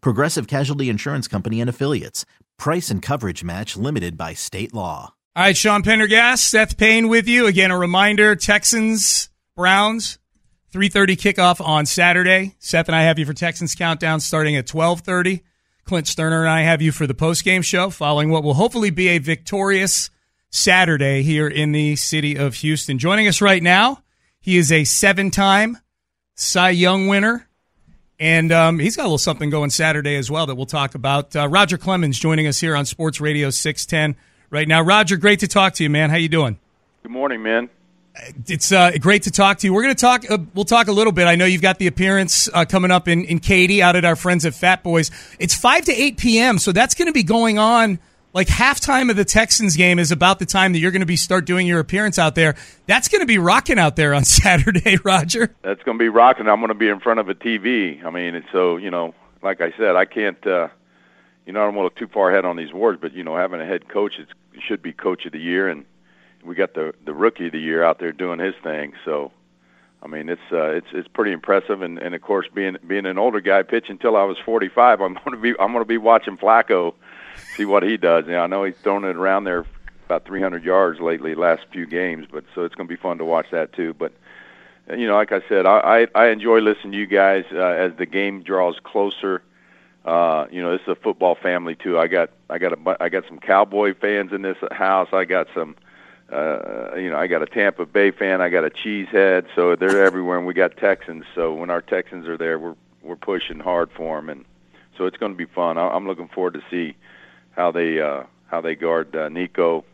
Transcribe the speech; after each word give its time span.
Progressive 0.00 0.46
Casualty 0.46 0.88
Insurance 0.88 1.28
Company 1.28 1.60
and 1.60 1.70
Affiliates. 1.70 2.24
Price 2.58 2.90
and 2.90 3.02
coverage 3.02 3.44
match 3.44 3.76
limited 3.76 4.16
by 4.16 4.34
state 4.34 4.72
law. 4.74 5.14
All 5.36 5.42
right, 5.42 5.56
Sean 5.56 5.82
Pendergast, 5.82 6.50
Seth 6.50 6.78
Payne 6.78 7.08
with 7.08 7.28
you. 7.28 7.46
Again, 7.46 7.70
a 7.70 7.78
reminder 7.78 8.34
Texans, 8.36 9.28
Browns, 9.54 10.18
3.30 10.72 11.16
kickoff 11.16 11.66
on 11.66 11.86
Saturday. 11.86 12.54
Seth 12.58 12.88
and 12.88 12.96
I 12.96 13.02
have 13.02 13.18
you 13.18 13.26
for 13.26 13.34
Texans 13.34 13.74
Countdown 13.74 14.20
starting 14.20 14.56
at 14.56 14.66
12.30. 14.66 15.42
Clint 15.84 16.06
Stoerner 16.06 16.40
and 16.40 16.48
I 16.48 16.62
have 16.62 16.82
you 16.82 16.90
for 16.90 17.06
the 17.06 17.14
post-game 17.14 17.62
show 17.62 17.90
following 17.90 18.30
what 18.30 18.42
will 18.42 18.54
hopefully 18.54 18.90
be 18.90 19.08
a 19.08 19.18
victorious 19.18 20.10
Saturday 20.50 21.22
here 21.22 21.46
in 21.46 21.72
the 21.72 21.96
city 21.96 22.36
of 22.36 22.54
Houston. 22.56 22.98
Joining 22.98 23.28
us 23.28 23.40
right 23.40 23.62
now, 23.62 24.02
he 24.40 24.56
is 24.56 24.72
a 24.72 24.84
seven-time 24.84 25.78
Cy 26.34 26.70
Young 26.70 27.08
winner, 27.08 27.45
and 28.18 28.52
um, 28.52 28.78
he's 28.78 28.96
got 28.96 29.02
a 29.02 29.04
little 29.04 29.18
something 29.18 29.50
going 29.50 29.70
Saturday 29.70 30.16
as 30.16 30.30
well 30.30 30.46
that 30.46 30.54
we'll 30.54 30.66
talk 30.66 30.94
about. 30.94 31.34
Uh, 31.34 31.48
Roger 31.48 31.78
Clemens 31.78 32.18
joining 32.18 32.46
us 32.46 32.60
here 32.60 32.76
on 32.76 32.86
Sports 32.86 33.20
Radio 33.20 33.50
610 33.50 34.20
right 34.50 34.66
now. 34.66 34.82
Roger, 34.82 35.16
great 35.16 35.40
to 35.40 35.48
talk 35.48 35.74
to 35.74 35.82
you, 35.82 35.90
man. 35.90 36.10
How 36.10 36.16
you 36.16 36.28
doing? 36.28 36.58
Good 37.02 37.12
morning, 37.12 37.42
man 37.42 37.70
it's 38.46 38.72
uh, 38.72 38.92
great 39.00 39.24
to 39.24 39.30
talk 39.30 39.58
to 39.58 39.66
you. 39.66 39.74
We're 39.74 39.82
going 39.82 39.94
to 39.94 40.00
talk. 40.00 40.30
Uh, 40.30 40.38
we'll 40.54 40.64
talk 40.64 40.88
a 40.88 40.92
little 40.92 41.12
bit. 41.12 41.26
I 41.26 41.34
know 41.34 41.44
you've 41.44 41.62
got 41.62 41.78
the 41.78 41.86
appearance 41.86 42.48
uh, 42.52 42.64
coming 42.64 42.90
up 42.90 43.08
in, 43.08 43.24
in 43.24 43.38
Katy 43.40 43.82
out 43.82 43.96
at 43.96 44.04
our 44.04 44.16
friends 44.16 44.44
at 44.46 44.54
Fat 44.54 44.82
Boys. 44.82 45.10
It's 45.38 45.54
five 45.54 45.84
to 45.84 45.92
eight 45.92 46.16
p.m. 46.16 46.58
So 46.58 46.72
that's 46.72 46.94
going 46.94 47.06
to 47.06 47.12
be 47.12 47.22
going 47.22 47.58
on. 47.58 47.98
Like 48.36 48.48
halftime 48.48 49.08
of 49.08 49.16
the 49.16 49.24
Texans 49.24 49.78
game 49.78 49.98
is 49.98 50.12
about 50.12 50.38
the 50.38 50.44
time 50.44 50.74
that 50.74 50.78
you're 50.78 50.90
going 50.90 51.00
to 51.00 51.06
be 51.06 51.16
start 51.16 51.46
doing 51.46 51.66
your 51.66 51.80
appearance 51.80 52.18
out 52.18 52.34
there. 52.34 52.54
That's 52.84 53.08
going 53.08 53.22
to 53.22 53.26
be 53.26 53.38
rocking 53.38 53.78
out 53.78 53.96
there 53.96 54.12
on 54.12 54.24
Saturday, 54.42 54.98
Roger. 55.02 55.56
That's 55.62 55.82
going 55.84 55.96
to 55.96 56.04
be 56.04 56.10
rocking. 56.10 56.46
I'm 56.46 56.60
going 56.60 56.68
to 56.68 56.74
be 56.74 56.90
in 56.90 57.00
front 57.00 57.18
of 57.18 57.30
a 57.30 57.34
TV. 57.34 58.04
I 58.04 58.10
mean, 58.10 58.34
it's 58.34 58.46
so 58.52 58.76
you 58.76 58.90
know, 58.90 59.14
like 59.42 59.62
I 59.62 59.72
said, 59.78 59.96
I 59.96 60.04
can't. 60.04 60.46
uh 60.46 60.68
You 61.46 61.54
know, 61.54 61.62
I 61.62 61.64
don't 61.64 61.76
want 61.76 61.96
to 61.96 62.02
look 62.02 62.10
too 62.10 62.12
far 62.12 62.30
ahead 62.30 62.44
on 62.44 62.56
these 62.56 62.74
words, 62.74 62.98
but 63.00 63.14
you 63.14 63.24
know, 63.24 63.38
having 63.38 63.58
a 63.62 63.64
head 63.64 63.88
coach, 63.88 64.18
it 64.18 64.28
should 64.60 64.82
be 64.82 64.92
coach 64.92 65.24
of 65.24 65.32
the 65.32 65.40
year 65.40 65.70
and 65.70 65.86
we 66.44 66.54
got 66.54 66.74
the 66.74 66.92
the 67.06 67.14
rookie 67.14 67.46
of 67.46 67.52
the 67.52 67.58
year 67.58 67.82
out 67.82 67.98
there 68.00 68.12
doing 68.12 68.38
his 68.38 68.54
thing. 68.62 68.92
So, 69.06 69.32
I 70.02 70.08
mean, 70.08 70.28
it's 70.28 70.52
uh, 70.52 70.72
it's 70.72 70.88
it's 70.92 71.08
pretty 71.08 71.32
impressive. 71.32 71.80
And 71.80 71.98
and 71.98 72.14
of 72.14 72.20
course, 72.20 72.48
being 72.52 72.76
being 72.86 73.06
an 73.06 73.16
older 73.16 73.40
guy 73.40 73.62
pitching 73.62 73.92
until 73.92 74.14
I 74.14 74.24
was 74.24 74.36
45, 74.44 75.00
I'm 75.00 75.14
going 75.14 75.30
to 75.30 75.38
be 75.38 75.54
I'm 75.58 75.72
going 75.72 75.84
to 75.84 75.88
be 75.88 75.96
watching 75.96 76.36
Flacco, 76.36 76.92
see 77.56 77.64
what 77.64 77.82
he 77.82 77.96
does. 77.96 78.26
You 78.26 78.36
I 78.36 78.46
know 78.46 78.64
he's 78.64 78.76
thrown 78.76 79.04
it 79.04 79.16
around 79.16 79.44
there 79.44 79.64
about 80.06 80.24
300 80.24 80.64
yards 80.64 81.00
lately, 81.00 81.34
last 81.34 81.66
few 81.72 81.86
games. 81.86 82.26
But 82.30 82.44
so 82.54 82.64
it's 82.64 82.74
going 82.74 82.88
to 82.88 82.94
be 82.94 83.00
fun 83.00 83.18
to 83.18 83.24
watch 83.24 83.46
that 83.50 83.72
too. 83.72 83.94
But 83.94 84.12
you 84.90 85.06
know, 85.06 85.14
like 85.14 85.32
I 85.32 85.40
said, 85.48 85.66
I 85.66 86.06
I, 86.14 86.24
I 86.24 86.28
enjoy 86.28 86.60
listening 86.60 86.92
to 86.92 86.98
you 86.98 87.06
guys 87.06 87.44
uh, 87.52 87.58
as 87.58 87.92
the 87.96 88.06
game 88.06 88.42
draws 88.42 88.78
closer. 88.82 89.42
Uh, 90.04 90.46
you 90.52 90.62
know, 90.62 90.70
this 90.70 90.82
is 90.82 90.88
a 90.88 90.94
football 90.94 91.34
family 91.34 91.74
too. 91.74 91.98
I 91.98 92.06
got 92.06 92.30
I 92.48 92.58
got 92.58 92.72
a 92.72 93.02
I 93.02 93.08
got 93.08 93.26
some 93.26 93.38
Cowboy 93.38 93.94
fans 93.94 94.32
in 94.32 94.42
this 94.42 94.58
house. 94.70 95.08
I 95.12 95.24
got 95.24 95.48
some 95.54 95.74
uh, 96.32 96.94
you 96.96 97.10
know, 97.10 97.16
I 97.16 97.26
got 97.28 97.42
a 97.42 97.46
Tampa 97.46 97.86
Bay 97.86 98.10
fan, 98.10 98.40
I 98.40 98.48
got 98.48 98.64
a 98.64 98.70
cheesehead, 98.70 99.46
so 99.54 99.76
they're 99.76 100.04
everywhere, 100.04 100.36
and 100.36 100.46
we 100.46 100.54
got 100.54 100.76
Texans. 100.76 101.24
So 101.36 101.54
when 101.54 101.70
our 101.70 101.80
Texans 101.80 102.26
are 102.26 102.36
there, 102.36 102.58
we're 102.58 102.74
we're 103.02 103.16
pushing 103.16 103.60
hard 103.60 103.90
for 103.92 104.16
them, 104.16 104.28
and 104.28 104.44
so 104.96 105.06
it's 105.06 105.16
going 105.16 105.32
to 105.32 105.38
be 105.38 105.44
fun. 105.44 105.78
I'm 105.78 106.06
looking 106.06 106.28
forward 106.28 106.54
to 106.54 106.62
see 106.70 106.96
how 107.56 107.72
they 107.72 108.00
uh, 108.00 108.24
how 108.46 108.60
they 108.60 108.74
guard 108.74 109.14
uh, 109.16 109.28
Nico. 109.28 109.84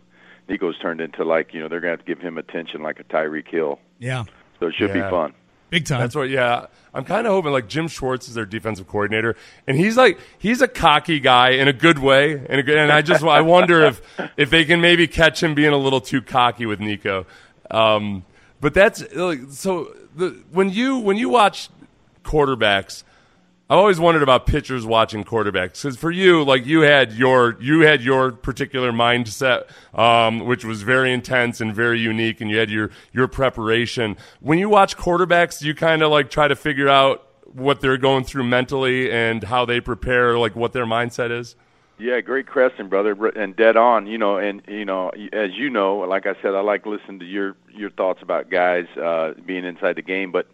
Nico's 0.48 0.78
turned 0.78 1.00
into 1.00 1.24
like 1.24 1.54
you 1.54 1.60
know 1.60 1.68
they're 1.68 1.80
going 1.80 1.92
to 1.92 1.98
have 1.98 2.06
to 2.06 2.14
give 2.14 2.22
him 2.22 2.36
attention 2.36 2.82
like 2.82 3.00
a 3.00 3.04
Tyreek 3.04 3.48
Hill. 3.48 3.78
Yeah. 3.98 4.24
So 4.60 4.66
it 4.66 4.74
should 4.76 4.90
yeah. 4.94 5.04
be 5.04 5.10
fun. 5.10 5.34
Big 5.70 5.86
time. 5.86 6.00
That's 6.00 6.14
what. 6.14 6.28
Yeah, 6.28 6.66
I'm 6.92 7.04
kind 7.04 7.26
of 7.26 7.32
hoping 7.32 7.52
like 7.52 7.66
Jim 7.66 7.88
Schwartz 7.88 8.28
is 8.28 8.34
their 8.34 8.44
defensive 8.44 8.86
coordinator, 8.86 9.36
and 9.66 9.76
he's 9.76 9.96
like 9.96 10.18
he's 10.38 10.60
a 10.60 10.68
cocky 10.68 11.18
guy 11.18 11.50
in 11.50 11.68
a 11.68 11.72
good 11.72 11.98
way, 11.98 12.32
and 12.32 12.60
a 12.60 12.62
good, 12.62 12.76
and 12.76 12.92
I 12.92 13.00
just 13.00 13.24
I 13.24 13.40
wonder 13.40 13.82
if 13.86 14.02
if 14.36 14.50
they 14.50 14.66
can 14.66 14.82
maybe 14.82 15.06
catch 15.06 15.42
him 15.42 15.54
being 15.54 15.72
a 15.72 15.78
little 15.78 16.02
too 16.02 16.20
cocky 16.20 16.66
with 16.66 16.80
Nico. 16.80 17.24
Um, 17.70 18.24
but 18.60 18.74
that's 18.74 19.02
so 19.58 19.96
the 20.14 20.42
when 20.50 20.68
you 20.68 20.98
when 20.98 21.16
you 21.16 21.30
watch 21.30 21.70
quarterbacks 22.22 23.02
I've 23.72 23.78
always 23.78 23.98
wondered 23.98 24.22
about 24.22 24.44
pitchers 24.44 24.84
watching 24.84 25.24
quarterbacks 25.24 25.82
because 25.82 25.96
for 25.96 26.10
you, 26.10 26.44
like 26.44 26.66
you 26.66 26.82
had 26.82 27.14
your 27.14 27.56
you 27.58 27.80
had 27.80 28.02
your 28.02 28.30
particular 28.30 28.92
mindset, 28.92 29.64
um, 29.98 30.40
which 30.40 30.62
was 30.62 30.82
very 30.82 31.10
intense 31.10 31.62
and 31.62 31.74
very 31.74 31.98
unique, 31.98 32.42
and 32.42 32.50
you 32.50 32.58
had 32.58 32.68
your 32.68 32.90
your 33.14 33.28
preparation. 33.28 34.18
When 34.40 34.58
you 34.58 34.68
watch 34.68 34.98
quarterbacks, 34.98 35.62
you 35.62 35.74
kind 35.74 36.02
of 36.02 36.10
like 36.10 36.28
try 36.28 36.48
to 36.48 36.54
figure 36.54 36.90
out 36.90 37.26
what 37.46 37.80
they're 37.80 37.96
going 37.96 38.24
through 38.24 38.44
mentally 38.44 39.10
and 39.10 39.42
how 39.42 39.64
they 39.64 39.80
prepare, 39.80 40.36
like 40.38 40.54
what 40.54 40.74
their 40.74 40.84
mindset 40.84 41.30
is. 41.30 41.56
Yeah, 41.98 42.20
great 42.20 42.46
question, 42.46 42.90
brother, 42.90 43.12
and 43.28 43.56
dead 43.56 43.78
on. 43.78 44.06
You 44.06 44.18
know, 44.18 44.36
and 44.36 44.60
you 44.68 44.84
know, 44.84 45.12
as 45.32 45.52
you 45.54 45.70
know, 45.70 46.00
like 46.00 46.26
I 46.26 46.34
said, 46.42 46.54
I 46.54 46.60
like 46.60 46.84
listening 46.84 47.20
to 47.20 47.24
your 47.24 47.56
your 47.74 47.88
thoughts 47.88 48.20
about 48.20 48.50
guys 48.50 48.84
uh, 48.98 49.32
being 49.46 49.64
inside 49.64 49.96
the 49.96 50.02
game, 50.02 50.30
but. 50.30 50.46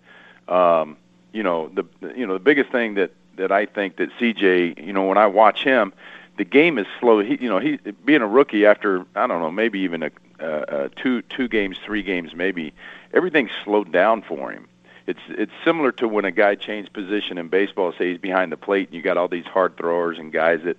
Um, 0.46 0.96
you 1.32 1.42
know 1.42 1.68
the 1.68 1.84
you 2.16 2.26
know 2.26 2.34
the 2.34 2.40
biggest 2.40 2.70
thing 2.70 2.94
that 2.94 3.12
that 3.38 3.50
I 3.50 3.66
think 3.66 3.96
that 3.96 4.10
CJ, 4.18 4.84
you 4.84 4.92
know, 4.92 5.04
when 5.06 5.18
I 5.18 5.26
watch 5.26 5.62
him, 5.64 5.92
the 6.36 6.44
game 6.44 6.78
is 6.78 6.86
slow. 7.00 7.20
He, 7.20 7.36
you 7.40 7.48
know, 7.48 7.58
he 7.58 7.78
being 8.04 8.22
a 8.22 8.26
rookie 8.26 8.66
after 8.66 9.04
I 9.14 9.26
don't 9.26 9.40
know, 9.40 9.50
maybe 9.50 9.80
even 9.80 10.02
a, 10.04 10.10
uh, 10.40 10.88
two 10.96 11.22
two 11.22 11.48
games, 11.48 11.78
three 11.84 12.02
games, 12.02 12.34
maybe 12.34 12.74
everything's 13.12 13.50
slowed 13.64 13.90
down 13.92 14.22
for 14.22 14.52
him. 14.52 14.68
It's 15.06 15.20
it's 15.28 15.52
similar 15.64 15.90
to 15.92 16.06
when 16.06 16.24
a 16.24 16.30
guy 16.30 16.54
changed 16.54 16.92
position 16.92 17.38
in 17.38 17.48
baseball. 17.48 17.92
Say 17.92 18.10
he's 18.10 18.18
behind 18.18 18.52
the 18.52 18.56
plate, 18.56 18.88
and 18.88 18.94
you 18.94 19.02
got 19.02 19.16
all 19.16 19.28
these 19.28 19.46
hard 19.46 19.76
throwers 19.76 20.18
and 20.18 20.32
guys 20.32 20.60
that, 20.64 20.76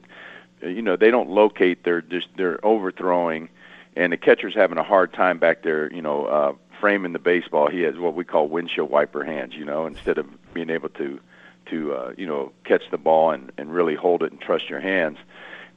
you 0.61 0.81
know, 0.81 0.95
they 0.95 1.09
don't 1.09 1.29
locate. 1.29 1.83
They're 1.83 2.01
just 2.01 2.27
they're 2.37 2.63
overthrowing, 2.63 3.49
and 3.95 4.13
the 4.13 4.17
catcher's 4.17 4.53
having 4.53 4.77
a 4.77 4.83
hard 4.83 5.13
time 5.13 5.39
back 5.39 5.63
there. 5.63 5.91
You 5.91 6.03
know, 6.03 6.25
uh, 6.25 6.53
framing 6.79 7.13
the 7.13 7.19
baseball, 7.19 7.69
he 7.69 7.81
has 7.81 7.97
what 7.97 8.15
we 8.15 8.23
call 8.23 8.47
windshield 8.47 8.89
wiper 8.89 9.23
hands. 9.23 9.53
You 9.53 9.65
know, 9.65 9.85
instead 9.85 10.17
of 10.17 10.27
being 10.53 10.69
able 10.69 10.89
to 10.89 11.19
to 11.67 11.93
uh, 11.93 12.13
you 12.17 12.25
know 12.25 12.51
catch 12.63 12.83
the 12.91 12.97
ball 12.97 13.31
and 13.31 13.51
and 13.57 13.73
really 13.73 13.95
hold 13.95 14.23
it 14.23 14.31
and 14.31 14.41
trust 14.41 14.69
your 14.69 14.79
hands. 14.79 15.17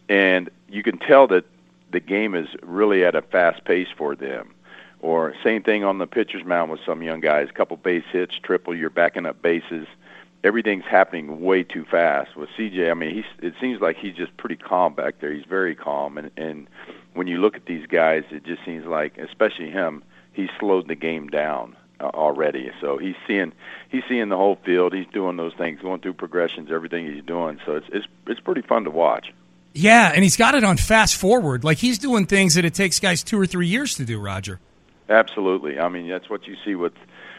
And 0.09 0.51
you 0.69 0.83
can 0.83 0.99
tell 0.99 1.27
that 1.29 1.45
the 1.91 2.01
game 2.01 2.35
is 2.35 2.49
really 2.63 3.05
at 3.05 3.15
a 3.15 3.23
fast 3.23 3.65
pace 3.65 3.89
for 3.97 4.15
them. 4.17 4.55
Or 5.01 5.35
same 5.43 5.63
thing 5.63 5.85
on 5.85 5.99
the 5.99 6.07
pitcher's 6.07 6.45
mound 6.45 6.71
with 6.71 6.81
some 6.87 7.03
young 7.03 7.21
guys. 7.21 7.49
A 7.51 7.53
couple 7.53 7.77
base 7.77 8.05
hits, 8.13 8.37
triple, 8.41 8.75
you're 8.75 8.91
backing 8.91 9.27
up 9.27 9.43
bases. 9.43 9.87
Everything's 10.45 10.85
happening 10.85 11.41
way 11.41 11.63
too 11.65 11.85
fast. 11.85 12.37
With 12.37 12.49
CJ, 12.51 12.91
I 12.91 12.95
mean, 12.95 13.15
he's 13.15 13.25
it 13.41 13.55
seems 13.61 13.81
like 13.81 13.97
he's 13.97 14.15
just 14.15 14.37
pretty 14.37 14.57
calm 14.57 14.95
back 14.95 15.21
there. 15.21 15.33
He's 15.33 15.45
very 15.45 15.75
calm, 15.75 16.19
and 16.19 16.31
and 16.37 16.67
when 17.15 17.27
you 17.27 17.39
look 17.39 17.57
at 17.57 17.67
these 17.67 17.87
guys, 17.87 18.25
it 18.31 18.45
just 18.45 18.65
seems 18.65 18.87
like, 18.87 19.19
especially 19.19 19.71
him, 19.71 20.03
he 20.33 20.49
slowed 20.59 20.89
the 20.89 20.95
game 20.95 21.29
down 21.29 21.77
uh, 22.01 22.07
already. 22.07 22.71
So 22.81 22.99
he's 22.99 23.17
seeing 23.27 23.53
he's 23.89 24.03
seeing 24.09 24.29
the 24.29 24.37
whole 24.37 24.57
field. 24.65 24.95
He's 24.95 25.07
doing 25.13 25.37
those 25.37 25.55
things, 25.55 25.81
going 25.81 26.01
through 26.01 26.15
progressions, 26.15 26.71
everything 26.71 27.13
he's 27.13 27.25
doing. 27.25 27.61
So 27.65 27.77
it's 27.77 27.87
it's 27.93 28.07
it's 28.27 28.41
pretty 28.41 28.63
fun 28.63 28.85
to 28.85 28.91
watch. 28.91 29.33
Yeah, 29.75 30.13
and 30.15 30.23
he's 30.23 30.37
got 30.37 30.55
it 30.55 30.65
on 30.65 30.77
fast 30.77 31.17
forward. 31.17 31.65
Like 31.65 31.79
he's 31.79 31.99
doing 31.99 32.27
things 32.27 32.55
that 32.55 32.65
it 32.65 32.75
takes 32.75 33.01
guys 33.01 33.23
two 33.23 33.41
or 33.41 33.47
three 33.47 33.69
years 33.69 33.95
to 33.97 34.05
do. 34.05 34.21
Roger. 34.21 34.61
Absolutely. 35.09 35.79
I 35.79 35.89
mean, 35.89 36.09
that's 36.09 36.29
what 36.29 36.47
you 36.47 36.57
see 36.65 36.75
with 36.75 36.93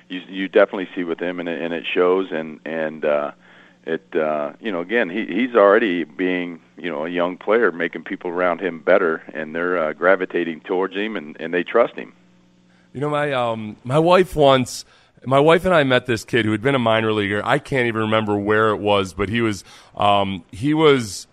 you. 0.09 0.21
You 0.27 0.47
definitely 0.47 0.89
see 0.95 1.03
with 1.03 1.19
him, 1.19 1.39
and 1.39 1.49
it, 1.49 1.61
and 1.61 1.73
it 1.73 1.85
shows. 1.85 2.31
And 2.31 2.59
and 2.65 3.05
uh, 3.05 3.31
it 3.85 4.15
uh, 4.15 4.53
you 4.59 4.71
know 4.71 4.81
again 4.81 5.09
he 5.09 5.25
he's 5.25 5.55
already 5.55 6.03
being 6.03 6.61
you 6.77 6.89
know 6.89 7.05
a 7.05 7.09
young 7.09 7.37
player, 7.37 7.71
making 7.71 8.03
people 8.03 8.31
around 8.31 8.61
him 8.61 8.79
better, 8.79 9.23
and 9.33 9.53
they're 9.53 9.77
uh, 9.77 9.93
gravitating 9.93 10.61
towards 10.61 10.95
him 10.95 11.15
and 11.17 11.37
and 11.39 11.53
they 11.53 11.63
trust 11.63 11.95
him. 11.95 12.13
You 12.93 12.99
know, 12.99 13.09
my 13.09 13.33
um, 13.33 13.75
my 13.83 13.97
wife 13.97 14.35
once, 14.35 14.85
my 15.25 15.39
wife 15.39 15.65
and 15.65 15.73
I 15.73 15.83
met 15.83 16.05
this 16.05 16.23
kid 16.23 16.45
who 16.45 16.51
had 16.51 16.61
been 16.61 16.75
a 16.75 16.79
minor 16.79 17.11
leaguer. 17.11 17.41
I 17.43 17.57
can't 17.57 17.87
even 17.87 18.01
remember 18.01 18.37
where 18.37 18.69
it 18.69 18.77
was, 18.77 19.13
but 19.13 19.29
he 19.29 19.41
was 19.41 19.63
um, 19.97 20.43
he 20.51 20.75
was 20.75 21.25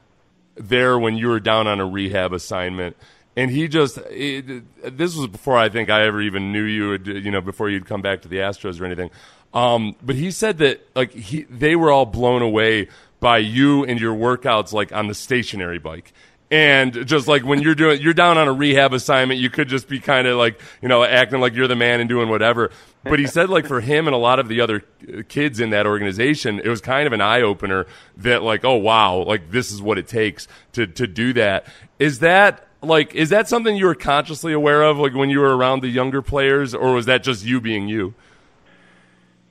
there 0.54 0.98
when 0.98 1.16
you 1.16 1.28
were 1.28 1.40
down 1.40 1.66
on 1.66 1.78
a 1.78 1.86
rehab 1.86 2.32
assignment, 2.32 2.96
and 3.36 3.50
he 3.50 3.68
just 3.68 3.98
it, 4.08 4.64
this 4.96 5.14
was 5.14 5.26
before 5.26 5.58
I 5.58 5.68
think 5.68 5.90
I 5.90 6.06
ever 6.06 6.22
even 6.22 6.50
knew 6.50 6.64
you. 6.64 6.94
You 6.96 7.30
know, 7.30 7.42
before 7.42 7.68
you'd 7.68 7.86
come 7.86 8.00
back 8.00 8.22
to 8.22 8.28
the 8.28 8.36
Astros 8.36 8.80
or 8.80 8.86
anything. 8.86 9.10
Um, 9.52 9.96
but 10.00 10.16
he 10.16 10.30
said 10.30 10.58
that 10.58 10.86
like 10.94 11.12
he, 11.12 11.42
they 11.42 11.76
were 11.76 11.90
all 11.90 12.06
blown 12.06 12.40
away 12.40 12.88
by 13.18 13.38
you 13.38 13.84
and 13.84 14.00
your 14.00 14.14
workouts 14.14 14.72
like 14.72 14.92
on 14.92 15.08
the 15.08 15.14
stationary 15.14 15.78
bike 15.78 16.14
and 16.50 17.06
just 17.06 17.28
like 17.28 17.44
when 17.44 17.62
you're 17.62 17.74
doing 17.74 18.00
you're 18.00 18.14
down 18.14 18.36
on 18.36 18.48
a 18.48 18.52
rehab 18.52 18.92
assignment 18.92 19.38
you 19.38 19.48
could 19.48 19.68
just 19.68 19.88
be 19.88 20.00
kind 20.00 20.26
of 20.26 20.36
like 20.36 20.60
you 20.82 20.88
know 20.88 21.04
acting 21.04 21.40
like 21.40 21.54
you're 21.54 21.68
the 21.68 21.76
man 21.76 22.00
and 22.00 22.08
doing 22.08 22.28
whatever. 22.28 22.70
But 23.02 23.18
he 23.18 23.26
said 23.26 23.48
like 23.48 23.66
for 23.66 23.80
him 23.80 24.06
and 24.08 24.14
a 24.14 24.18
lot 24.18 24.38
of 24.38 24.48
the 24.48 24.60
other 24.60 24.84
uh, 25.08 25.22
kids 25.28 25.60
in 25.60 25.70
that 25.70 25.86
organization 25.86 26.60
it 26.60 26.68
was 26.68 26.80
kind 26.80 27.06
of 27.06 27.12
an 27.12 27.20
eye 27.20 27.42
opener 27.42 27.86
that 28.18 28.42
like 28.42 28.64
oh 28.64 28.76
wow 28.76 29.22
like 29.22 29.50
this 29.50 29.70
is 29.70 29.80
what 29.80 29.98
it 29.98 30.08
takes 30.08 30.48
to 30.72 30.86
to 30.86 31.06
do 31.06 31.32
that. 31.34 31.66
Is 31.98 32.18
that 32.18 32.66
like 32.82 33.14
is 33.14 33.30
that 33.30 33.48
something 33.48 33.76
you 33.76 33.86
were 33.86 33.94
consciously 33.94 34.52
aware 34.52 34.82
of 34.82 34.98
like 34.98 35.14
when 35.14 35.30
you 35.30 35.40
were 35.40 35.56
around 35.56 35.82
the 35.82 35.88
younger 35.88 36.22
players 36.22 36.74
or 36.74 36.92
was 36.92 37.06
that 37.06 37.22
just 37.22 37.44
you 37.44 37.60
being 37.60 37.88
you 37.88 38.14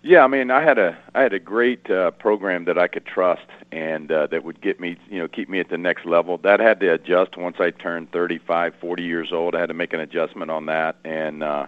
yeah, 0.01 0.23
I 0.23 0.27
mean, 0.27 0.49
I 0.49 0.63
had 0.63 0.77
a 0.77 0.97
I 1.13 1.21
had 1.21 1.33
a 1.33 1.39
great 1.39 1.89
uh, 1.89 2.11
program 2.11 2.65
that 2.65 2.77
I 2.77 2.87
could 2.87 3.05
trust 3.05 3.45
and 3.71 4.09
uh, 4.11 4.27
that 4.27 4.45
would 4.45 4.61
get 4.61 4.79
me, 4.79 4.97
you 5.09 5.19
know, 5.19 5.27
keep 5.27 5.49
me 5.49 5.59
at 5.59 5.69
the 5.69 5.77
next 5.77 6.05
level. 6.05 6.37
That 6.37 6.61
had 6.61 6.79
to 6.79 6.93
adjust 6.93 7.37
once 7.37 7.57
I 7.59 7.71
turned 7.71 8.11
35, 8.11 8.75
40 8.79 9.03
years 9.03 9.31
old. 9.33 9.55
I 9.55 9.59
had 9.59 9.67
to 9.67 9.73
make 9.73 9.93
an 9.93 9.99
adjustment 9.99 10.51
on 10.51 10.67
that. 10.67 10.95
And 11.03 11.43
uh, 11.43 11.67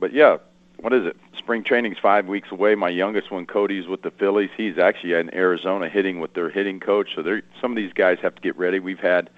but 0.00 0.12
yeah, 0.12 0.38
what 0.80 0.92
is 0.92 1.06
it? 1.06 1.16
Spring 1.38 1.62
training's 1.62 1.98
five 1.98 2.26
weeks 2.26 2.50
away. 2.50 2.74
My 2.74 2.88
youngest 2.88 3.30
one, 3.30 3.46
Cody's 3.46 3.86
with 3.86 4.02
the 4.02 4.10
Phillies. 4.10 4.50
He's 4.56 4.76
actually 4.76 5.12
in 5.12 5.32
Arizona 5.32 5.88
hitting 5.88 6.18
with 6.18 6.34
their 6.34 6.50
hitting 6.50 6.80
coach. 6.80 7.10
So 7.14 7.22
they're, 7.22 7.42
some 7.60 7.70
of 7.70 7.76
these 7.76 7.92
guys 7.92 8.18
have 8.22 8.34
to 8.34 8.42
get 8.42 8.56
ready. 8.58 8.80
We've 8.80 8.98
had 8.98 9.30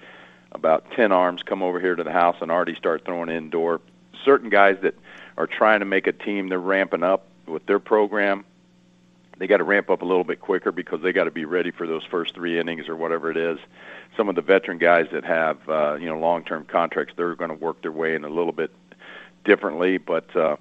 about 0.53 0.89
ten 0.91 1.11
arms 1.11 1.43
come 1.43 1.61
over 1.61 1.79
here 1.79 1.95
to 1.95 2.03
the 2.03 2.11
house 2.11 2.37
and 2.41 2.49
already 2.49 2.73
start 2.73 3.05
throwing 3.05 3.29
indoor. 3.29 3.79
Certain 4.25 4.49
guys 4.49 4.77
that 4.81 4.95
are 5.37 5.45
trying 5.45 5.81
to 5.81 5.85
make 5.85 6.07
a 6.07 6.11
team, 6.11 6.49
they're 6.49 6.59
ramping 6.59 7.03
up 7.03 7.27
with 7.47 7.65
their 7.65 7.79
program, 7.79 8.45
they 9.37 9.47
got 9.47 9.57
to 9.57 9.63
ramp 9.63 9.89
up 9.89 10.01
a 10.01 10.05
little 10.05 10.23
bit 10.23 10.41
quicker 10.41 10.71
because 10.71 11.01
they 11.01 11.13
got 11.13 11.25
to 11.25 11.31
be 11.31 11.45
ready 11.45 11.71
for 11.71 11.85
those 11.87 12.03
first 12.03 12.33
three 12.33 12.59
innings 12.59 12.89
or 12.89 12.95
whatever 12.95 13.29
it 13.29 13.37
is. 13.37 13.59
Some 14.15 14.29
of 14.29 14.35
the 14.35 14.41
veteran 14.41 14.77
guys 14.79 15.07
that 15.11 15.23
have 15.23 15.69
uh, 15.69 15.97
you 15.99 16.07
know 16.07 16.19
long-term 16.19 16.65
contracts, 16.65 17.13
they're 17.15 17.35
going 17.35 17.51
to 17.51 17.55
work 17.55 17.81
their 17.81 17.91
way 17.91 18.15
in 18.15 18.23
a 18.23 18.29
little 18.29 18.51
bit 18.51 18.71
differently. 19.43 19.97
But 19.97 20.35
uh, 20.35 20.57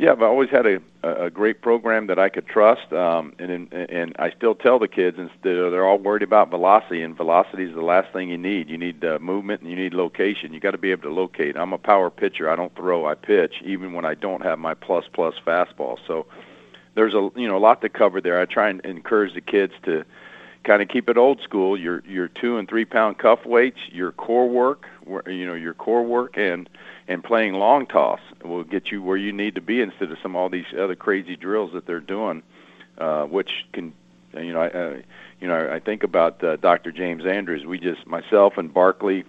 yeah, 0.00 0.12
I've 0.12 0.22
always 0.22 0.48
had 0.48 0.64
a, 0.64 0.80
a 1.02 1.28
great 1.28 1.60
program 1.60 2.06
that 2.06 2.18
I 2.18 2.30
could 2.30 2.46
trust, 2.46 2.90
um, 2.90 3.34
and 3.38 3.70
and 3.70 4.16
I 4.18 4.30
still 4.30 4.54
tell 4.54 4.78
the 4.78 4.88
kids, 4.88 5.18
and 5.18 5.28
they're 5.42 5.86
all 5.86 5.98
worried 5.98 6.22
about 6.22 6.48
velocity, 6.48 7.02
and 7.02 7.14
velocity 7.14 7.64
is 7.64 7.74
the 7.74 7.82
last 7.82 8.10
thing 8.10 8.30
you 8.30 8.38
need. 8.38 8.70
You 8.70 8.78
need 8.78 9.04
uh, 9.04 9.18
movement 9.18 9.60
and 9.60 9.68
you 9.68 9.76
need 9.76 9.92
location. 9.92 10.54
You 10.54 10.60
got 10.60 10.70
to 10.70 10.78
be 10.78 10.90
able 10.90 11.02
to 11.02 11.12
locate. 11.12 11.54
I'm 11.54 11.74
a 11.74 11.78
power 11.78 12.08
pitcher. 12.08 12.48
I 12.48 12.56
don't 12.56 12.74
throw. 12.74 13.04
I 13.04 13.14
pitch, 13.14 13.56
even 13.62 13.92
when 13.92 14.06
I 14.06 14.14
don't 14.14 14.42
have 14.42 14.58
my 14.58 14.72
plus 14.72 15.04
plus 15.12 15.34
fastball. 15.46 15.98
So 16.06 16.24
there's 16.94 17.12
a 17.12 17.28
you 17.36 17.46
know 17.46 17.58
a 17.58 17.60
lot 17.60 17.82
to 17.82 17.90
cover 17.90 18.22
there. 18.22 18.40
I 18.40 18.46
try 18.46 18.70
and 18.70 18.80
encourage 18.86 19.34
the 19.34 19.42
kids 19.42 19.74
to 19.84 20.06
kind 20.64 20.82
of 20.82 20.88
keep 20.88 21.08
it 21.08 21.16
old 21.16 21.40
school. 21.42 21.78
Your 21.78 22.02
your 22.06 22.28
two 22.28 22.58
and 22.58 22.68
three 22.68 22.84
pound 22.84 23.18
cuff 23.18 23.44
weights, 23.44 23.78
your 23.90 24.12
core 24.12 24.48
work, 24.48 24.86
you 25.26 25.46
know 25.46 25.54
your 25.54 25.74
core 25.74 26.02
work, 26.02 26.36
and 26.36 26.68
and 27.08 27.24
playing 27.24 27.54
long 27.54 27.86
toss 27.86 28.20
will 28.44 28.64
get 28.64 28.90
you 28.90 29.02
where 29.02 29.16
you 29.16 29.32
need 29.32 29.56
to 29.56 29.60
be 29.60 29.80
instead 29.80 30.10
of 30.10 30.18
some 30.22 30.36
all 30.36 30.48
these 30.48 30.66
other 30.78 30.94
crazy 30.94 31.36
drills 31.36 31.72
that 31.72 31.86
they're 31.86 31.98
doing, 31.98 32.42
uh, 32.98 33.24
which 33.24 33.50
can, 33.72 33.92
you 34.34 34.52
know, 34.52 34.60
I, 34.60 34.68
uh, 34.68 34.96
you 35.40 35.48
know, 35.48 35.70
I 35.72 35.80
think 35.80 36.04
about 36.04 36.42
uh, 36.44 36.56
Dr. 36.56 36.92
James 36.92 37.26
Andrews. 37.26 37.66
We 37.66 37.78
just 37.78 38.06
myself 38.06 38.58
and 38.58 38.72
Barkley 38.72 39.24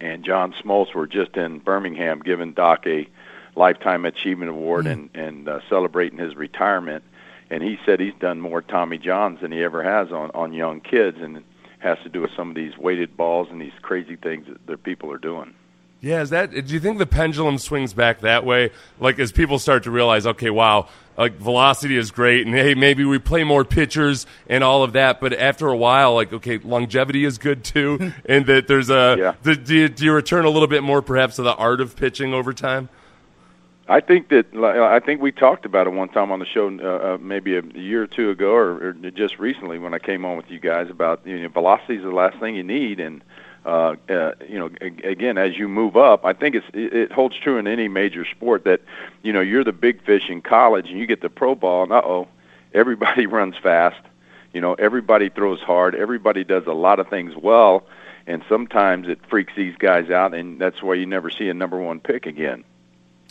and 0.00 0.24
John 0.24 0.52
Smoltz 0.52 0.94
were 0.94 1.06
just 1.06 1.36
in 1.36 1.58
Birmingham 1.58 2.20
giving 2.20 2.52
Doc 2.52 2.86
a 2.86 3.08
lifetime 3.56 4.04
achievement 4.04 4.50
award 4.50 4.86
mm-hmm. 4.86 5.16
and 5.16 5.28
and 5.28 5.48
uh, 5.48 5.60
celebrating 5.68 6.18
his 6.18 6.36
retirement. 6.36 7.04
And 7.52 7.62
he 7.62 7.76
said 7.84 8.00
he's 8.00 8.14
done 8.18 8.40
more 8.40 8.62
Tommy 8.62 8.96
Johns 8.96 9.42
than 9.42 9.52
he 9.52 9.62
ever 9.62 9.82
has 9.82 10.10
on 10.10 10.30
on 10.30 10.54
young 10.54 10.80
kids, 10.80 11.18
and 11.20 11.36
it 11.36 11.44
has 11.80 11.98
to 12.02 12.08
do 12.08 12.22
with 12.22 12.30
some 12.34 12.48
of 12.48 12.54
these 12.54 12.78
weighted 12.78 13.14
balls 13.14 13.48
and 13.50 13.60
these 13.60 13.74
crazy 13.82 14.16
things 14.16 14.46
that, 14.46 14.66
that 14.66 14.82
people 14.82 15.12
are 15.12 15.18
doing. 15.18 15.52
Yeah, 16.00 16.22
is 16.22 16.30
that? 16.30 16.50
Do 16.50 16.72
you 16.72 16.80
think 16.80 16.96
the 16.96 17.04
pendulum 17.04 17.58
swings 17.58 17.92
back 17.92 18.20
that 18.20 18.46
way? 18.46 18.70
Like 18.98 19.18
as 19.18 19.32
people 19.32 19.58
start 19.58 19.82
to 19.82 19.90
realize, 19.90 20.26
okay, 20.26 20.48
wow, 20.48 20.88
like 21.18 21.34
velocity 21.34 21.98
is 21.98 22.10
great, 22.10 22.46
and 22.46 22.54
hey, 22.54 22.72
maybe 22.72 23.04
we 23.04 23.18
play 23.18 23.44
more 23.44 23.66
pitchers 23.66 24.24
and 24.48 24.64
all 24.64 24.82
of 24.82 24.94
that. 24.94 25.20
But 25.20 25.34
after 25.34 25.68
a 25.68 25.76
while, 25.76 26.14
like 26.14 26.32
okay, 26.32 26.56
longevity 26.56 27.26
is 27.26 27.36
good 27.36 27.64
too, 27.64 28.14
and 28.24 28.46
that 28.46 28.66
there's 28.66 28.88
a. 28.88 29.16
Yeah. 29.18 29.34
Do, 29.42 29.54
do, 29.54 29.74
you, 29.74 29.88
do 29.90 30.06
you 30.06 30.14
return 30.14 30.46
a 30.46 30.50
little 30.50 30.68
bit 30.68 30.82
more, 30.82 31.02
perhaps, 31.02 31.36
to 31.36 31.42
the 31.42 31.54
art 31.54 31.82
of 31.82 31.96
pitching 31.96 32.32
over 32.32 32.54
time? 32.54 32.88
I 33.88 34.00
think 34.00 34.28
that 34.28 34.54
I 34.54 35.00
think 35.00 35.20
we 35.20 35.32
talked 35.32 35.66
about 35.66 35.86
it 35.86 35.90
one 35.90 36.08
time 36.08 36.30
on 36.30 36.38
the 36.38 36.46
show, 36.46 36.68
uh, 36.68 37.14
uh, 37.14 37.18
maybe 37.20 37.56
a 37.56 37.62
year 37.74 38.02
or 38.02 38.06
two 38.06 38.30
ago, 38.30 38.52
or, 38.52 38.88
or 38.88 38.92
just 38.92 39.38
recently 39.38 39.78
when 39.78 39.92
I 39.92 39.98
came 39.98 40.24
on 40.24 40.36
with 40.36 40.50
you 40.50 40.60
guys 40.60 40.88
about 40.88 41.26
you 41.26 41.40
know 41.40 41.48
velocity 41.48 41.96
is 41.96 42.02
the 42.02 42.10
last 42.10 42.38
thing 42.38 42.54
you 42.54 42.62
need, 42.62 43.00
and 43.00 43.22
uh, 43.64 43.94
uh, 44.08 44.32
you 44.48 44.58
know, 44.58 44.70
again, 44.80 45.38
as 45.38 45.56
you 45.56 45.68
move 45.68 45.96
up, 45.96 46.24
I 46.24 46.32
think 46.32 46.56
it's 46.56 46.66
it 46.74 47.12
holds 47.12 47.36
true 47.36 47.58
in 47.58 47.66
any 47.68 47.86
major 47.86 48.24
sport 48.24 48.64
that, 48.64 48.80
you 49.22 49.32
know, 49.32 49.40
you're 49.40 49.62
the 49.62 49.72
big 49.72 50.04
fish 50.04 50.28
in 50.28 50.42
college 50.42 50.88
and 50.88 50.98
you 50.98 51.06
get 51.06 51.20
the 51.20 51.30
pro 51.30 51.54
ball, 51.54 51.84
and 51.84 51.92
uh 51.92 52.02
oh, 52.04 52.28
everybody 52.74 53.26
runs 53.38 53.56
fast, 53.56 54.00
you 54.52 54.60
know, 54.60 54.74
everybody 54.74 55.28
throws 55.28 55.60
hard, 55.60 55.94
everybody 55.94 56.42
does 56.42 56.66
a 56.66 56.72
lot 56.72 56.98
of 56.98 57.08
things 57.08 57.34
well, 57.36 57.86
and 58.26 58.42
sometimes 58.48 59.08
it 59.08 59.20
freaks 59.28 59.52
these 59.56 59.76
guys 59.76 60.10
out, 60.10 60.34
and 60.34 60.60
that's 60.60 60.82
why 60.82 60.94
you 60.94 61.06
never 61.06 61.30
see 61.30 61.48
a 61.48 61.54
number 61.54 61.78
one 61.78 62.00
pick 62.00 62.26
again. 62.26 62.64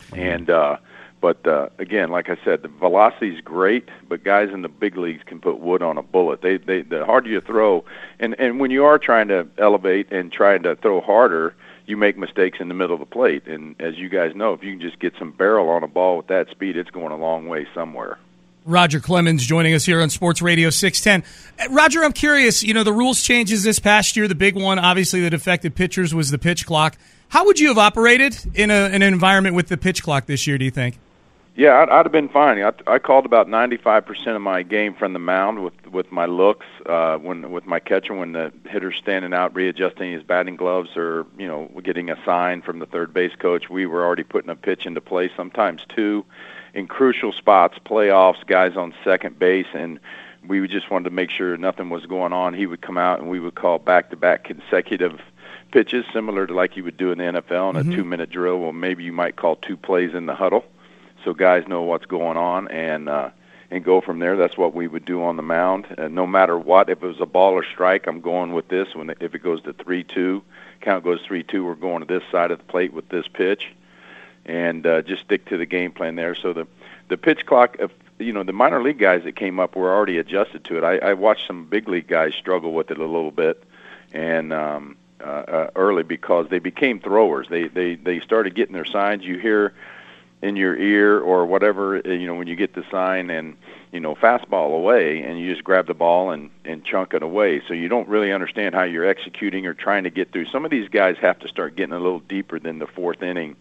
Mm-hmm. 0.08 0.20
And 0.20 0.50
uh, 0.50 0.78
but 1.22 1.46
uh, 1.46 1.70
again, 1.78 2.10
like 2.10 2.30
I 2.30 2.38
said, 2.44 2.64
the 2.64 2.68
velocity 2.68 3.36
is 3.36 3.42
great, 3.42 3.90
but 4.10 4.24
guys 4.24 4.50
in 4.52 4.64
the 4.64 4.70
big 4.70 4.98
leagues 4.98 5.22
can 5.24 5.40
put 5.40 5.60
wood 5.60 5.84
on 5.84 5.98
a 5.98 6.04
bullet. 6.04 6.42
They, 6.42 6.58
they, 6.58 6.82
the 6.82 7.06
harder 7.06 7.30
you 7.30 7.42
throw, 7.42 7.86
and 8.20 8.36
and 8.40 8.60
when 8.60 8.72
you 8.72 8.86
are 8.86 8.98
trying 8.98 9.28
to 9.28 9.48
elevate 9.58 10.12
and 10.12 10.32
trying 10.32 10.64
to 10.64 10.76
throw 10.76 11.00
harder, 11.00 11.54
you 11.86 11.96
make 11.96 12.18
mistakes 12.18 12.60
in 12.60 12.68
the 12.70 12.74
middle 12.74 12.96
of 12.96 13.00
the 13.00 13.06
plate. 13.06 13.46
And 13.48 13.80
as 13.80 13.98
you 13.98 14.10
guys 14.10 14.36
know, 14.36 14.54
if 14.54 14.64
you 14.64 14.72
can 14.72 14.82
just 14.82 15.00
get 15.00 15.14
some 15.20 15.32
barrel 15.32 15.70
on 15.70 15.84
a 15.84 15.88
ball 15.88 16.18
with 16.18 16.28
that 16.28 16.50
speed, 16.50 16.76
it's 16.76 16.90
going 16.90 17.12
a 17.12 17.18
long 17.18 17.48
way 17.48 17.68
somewhere. 17.74 18.18
Roger 18.64 19.00
Clemens 19.00 19.46
joining 19.46 19.74
us 19.74 19.86
here 19.86 20.02
on 20.02 20.10
Sports 20.10 20.42
Radio 20.42 20.70
610. 20.70 21.24
Uh, 21.60 21.74
Roger, 21.74 22.04
I'm 22.04 22.14
curious, 22.14 22.62
you 22.64 22.76
know, 22.76 22.84
the 22.84 22.94
rules 22.94 23.22
changes 23.24 23.64
this 23.64 23.80
past 23.80 24.16
year. 24.16 24.28
The 24.28 24.36
big 24.36 24.56
one, 24.56 24.78
obviously, 24.78 25.22
that 25.22 25.34
affected 25.34 25.76
pitchers 25.76 26.14
was 26.14 26.30
the 26.30 26.38
pitch 26.38 26.66
clock. 26.66 26.96
How 27.32 27.46
would 27.46 27.62
you 27.62 27.70
have 27.70 27.78
operated 27.78 28.38
in, 28.56 28.72
a, 28.72 28.90
an 28.90 29.02
environment 29.02 29.56
with 29.56 29.70
the 29.70 29.78
pitch 29.78 30.04
clock 30.04 30.26
this 30.26 30.46
year, 30.46 30.58
do 30.58 30.66
you 30.66 30.72
think? 30.72 31.00
Yeah, 31.56 31.80
I'd, 31.80 31.88
I'd 31.90 32.06
have 32.06 32.12
been 32.12 32.28
fine. 32.28 32.62
I, 32.62 32.74
I 32.86 33.00
called 33.00 33.26
about 33.26 33.48
95% 33.48 34.36
of 34.36 34.42
my 34.42 34.64
game 34.64 34.94
from 34.94 35.14
the 35.14 35.20
mound 35.20 35.64
with 35.64 35.74
with 35.88 36.12
my 36.12 36.26
looks, 36.26 36.66
uh, 36.86 37.16
when 37.20 37.50
with 37.50 37.66
my 37.66 37.80
catcher 37.80 38.14
when 38.14 38.34
the 38.34 38.52
hitter's 38.66 38.98
standing 38.98 39.34
out 39.34 39.56
readjusting 39.56 40.12
his 40.12 40.24
batting 40.24 40.58
gloves, 40.58 40.98
or 40.98 41.26
you 41.38 41.48
know 41.48 41.72
getting 41.82 42.10
a 42.10 42.22
sign 42.26 42.62
from 42.62 42.80
the 42.80 42.86
third 42.86 43.14
base 43.14 43.36
coach. 43.40 43.70
We 43.70 43.86
were 43.86 44.04
already 44.04 44.24
putting 44.24 44.50
a 44.50 44.56
pitch 44.56 44.86
into 44.86 45.00
play, 45.00 45.32
sometimes 45.34 45.86
two, 45.88 46.26
in 46.74 46.86
crucial 46.88 47.32
spots, 47.32 47.78
playoffs, 47.86 48.46
guys 48.46 48.76
on 48.76 48.94
second 49.06 49.40
base, 49.40 49.68
and 49.74 50.02
we 50.46 50.68
just 50.68 50.92
wanted 50.92 51.06
to 51.06 51.16
make 51.16 51.30
sure 51.30 51.56
nothing 51.56 51.90
was 51.90 52.06
going 52.06 52.34
on. 52.34 52.54
He 52.54 52.66
would 52.66 52.82
come 52.82 52.98
out 52.98 53.22
and 53.22 53.30
we 53.30 53.40
would 53.40 53.56
call 53.56 53.80
back-to-back 53.80 54.44
consecutive 54.44 55.22
pitches, 55.72 56.06
similar 56.14 56.46
to 56.46 56.54
like 56.54 56.78
you 56.78 56.84
would 56.84 56.98
do 56.98 57.12
in 57.12 57.18
the 57.18 57.24
NFL 57.24 57.72
in 57.72 57.76
a 57.76 57.80
mm-hmm. 57.82 57.96
two-minute 57.96 58.30
drill. 58.30 58.60
Well, 58.60 58.74
maybe 58.74 59.04
you 59.04 59.14
might 59.14 59.36
call 59.36 59.56
two 59.56 59.78
plays 59.78 60.14
in 60.14 60.26
the 60.26 60.36
huddle 60.36 60.66
so 61.24 61.34
guys 61.34 61.68
know 61.68 61.84
what's 61.84 62.06
going 62.06 62.38
on 62.38 62.68
and 62.70 63.10
uh, 63.10 63.30
and 63.70 63.84
go 63.84 64.02
from 64.02 64.20
there. 64.20 64.36
That's 64.36 64.58
what 64.58 64.74
we 64.74 64.88
would 64.88 65.06
do 65.06 65.24
on 65.24 65.38
the 65.38 65.44
mound. 65.44 65.88
Uh, 65.98 66.08
no 66.08 66.28
matter 66.28 66.58
what, 66.58 66.90
if 66.90 67.02
it 67.02 67.08
was 67.08 67.22
a 67.22 67.26
ball 67.26 67.54
or 67.54 67.64
strike, 67.64 68.08
I'm 68.08 68.22
going 68.22 68.54
with 68.54 68.68
this. 68.68 68.96
When 68.96 69.10
if 69.10 69.36
it 69.36 69.44
goes 69.44 69.62
to 69.64 69.74
three 69.74 70.04
two, 70.04 70.44
count 70.82 71.04
goes 71.04 71.22
three 71.26 71.44
two, 71.44 71.66
we're 71.66 71.76
going 71.76 72.06
to 72.06 72.08
this 72.08 72.24
side 72.32 72.52
of 72.52 72.60
the 72.60 72.66
plate 72.66 72.94
with 72.94 73.10
this 73.10 73.28
pitch, 73.28 73.72
and 74.46 74.86
uh, 74.86 75.02
just 75.02 75.24
stick 75.24 75.46
to 75.48 75.58
the 75.58 75.66
game 75.66 75.92
plan 75.92 76.16
there. 76.16 76.36
So 76.36 76.54
the 76.54 76.68
the 77.08 77.18
pitch 77.18 77.46
clock. 77.46 77.78
If, 77.80 77.92
you 78.20 78.34
know 78.34 78.44
the 78.44 78.54
minor 78.54 78.84
league 78.84 79.00
guys 79.00 79.24
that 79.24 79.36
came 79.36 79.60
up 79.60 79.76
were 79.76 79.92
already 79.92 80.20
adjusted 80.20 80.64
to 80.66 80.78
it. 80.78 80.84
I, 80.84 80.98
I 80.98 81.14
watched 81.14 81.48
some 81.48 81.66
big 81.66 81.90
league 81.90 82.08
guys 82.08 82.36
struggle 82.36 82.72
with 82.72 82.92
it 82.92 83.00
a 83.00 83.06
little 83.06 83.32
bit, 83.32 83.64
and 84.14 84.54
um, 84.54 84.96
uh, 85.22 85.52
uh, 85.52 85.70
early 85.76 86.04
because 86.04 86.48
they 86.50 86.60
became 86.60 87.00
throwers. 87.00 87.48
They 87.50 87.68
they 87.68 87.96
they 87.96 88.20
started 88.20 88.56
getting 88.56 88.74
their 88.74 88.86
signs. 88.86 89.24
You 89.24 89.38
hear 89.38 89.74
in 90.42 90.56
your 90.56 90.76
ear 90.76 91.20
or 91.20 91.46
whatever 91.46 91.98
uh, 91.98 92.10
you 92.10 92.26
know 92.26 92.36
when 92.36 92.48
you 92.48 92.56
get 92.56 92.74
the 92.74 92.84
sign 92.90 93.30
and 93.30 93.56
you 93.92 94.00
know 94.00 94.16
fastball 94.16 94.76
away 94.76 95.22
and 95.22 95.40
you 95.40 95.52
just 95.52 95.64
grab 95.64 95.86
the 95.86 95.94
ball 95.94 96.32
and 96.32 96.50
and 96.66 96.84
chunk 96.84 97.14
it 97.14 97.22
away 97.22 97.62
so 97.68 97.76
you 97.76 97.88
don't 97.88 98.08
really 98.08 98.32
understand 98.32 98.74
how 98.74 98.82
you're 98.82 99.06
executing 99.06 99.68
or 99.68 99.76
trying 99.76 100.04
to 100.04 100.10
get 100.10 100.32
through 100.32 100.46
some 100.48 100.66
of 100.66 100.72
these 100.72 100.90
guys 100.90 101.16
have 101.22 101.38
to 101.38 101.48
start 101.48 101.76
getting 101.76 101.94
a 101.94 102.00
little 102.00 102.22
deeper 102.22 102.60
than 102.60 102.80
the 102.80 102.88
fourth 102.88 103.22
inning 103.22 103.56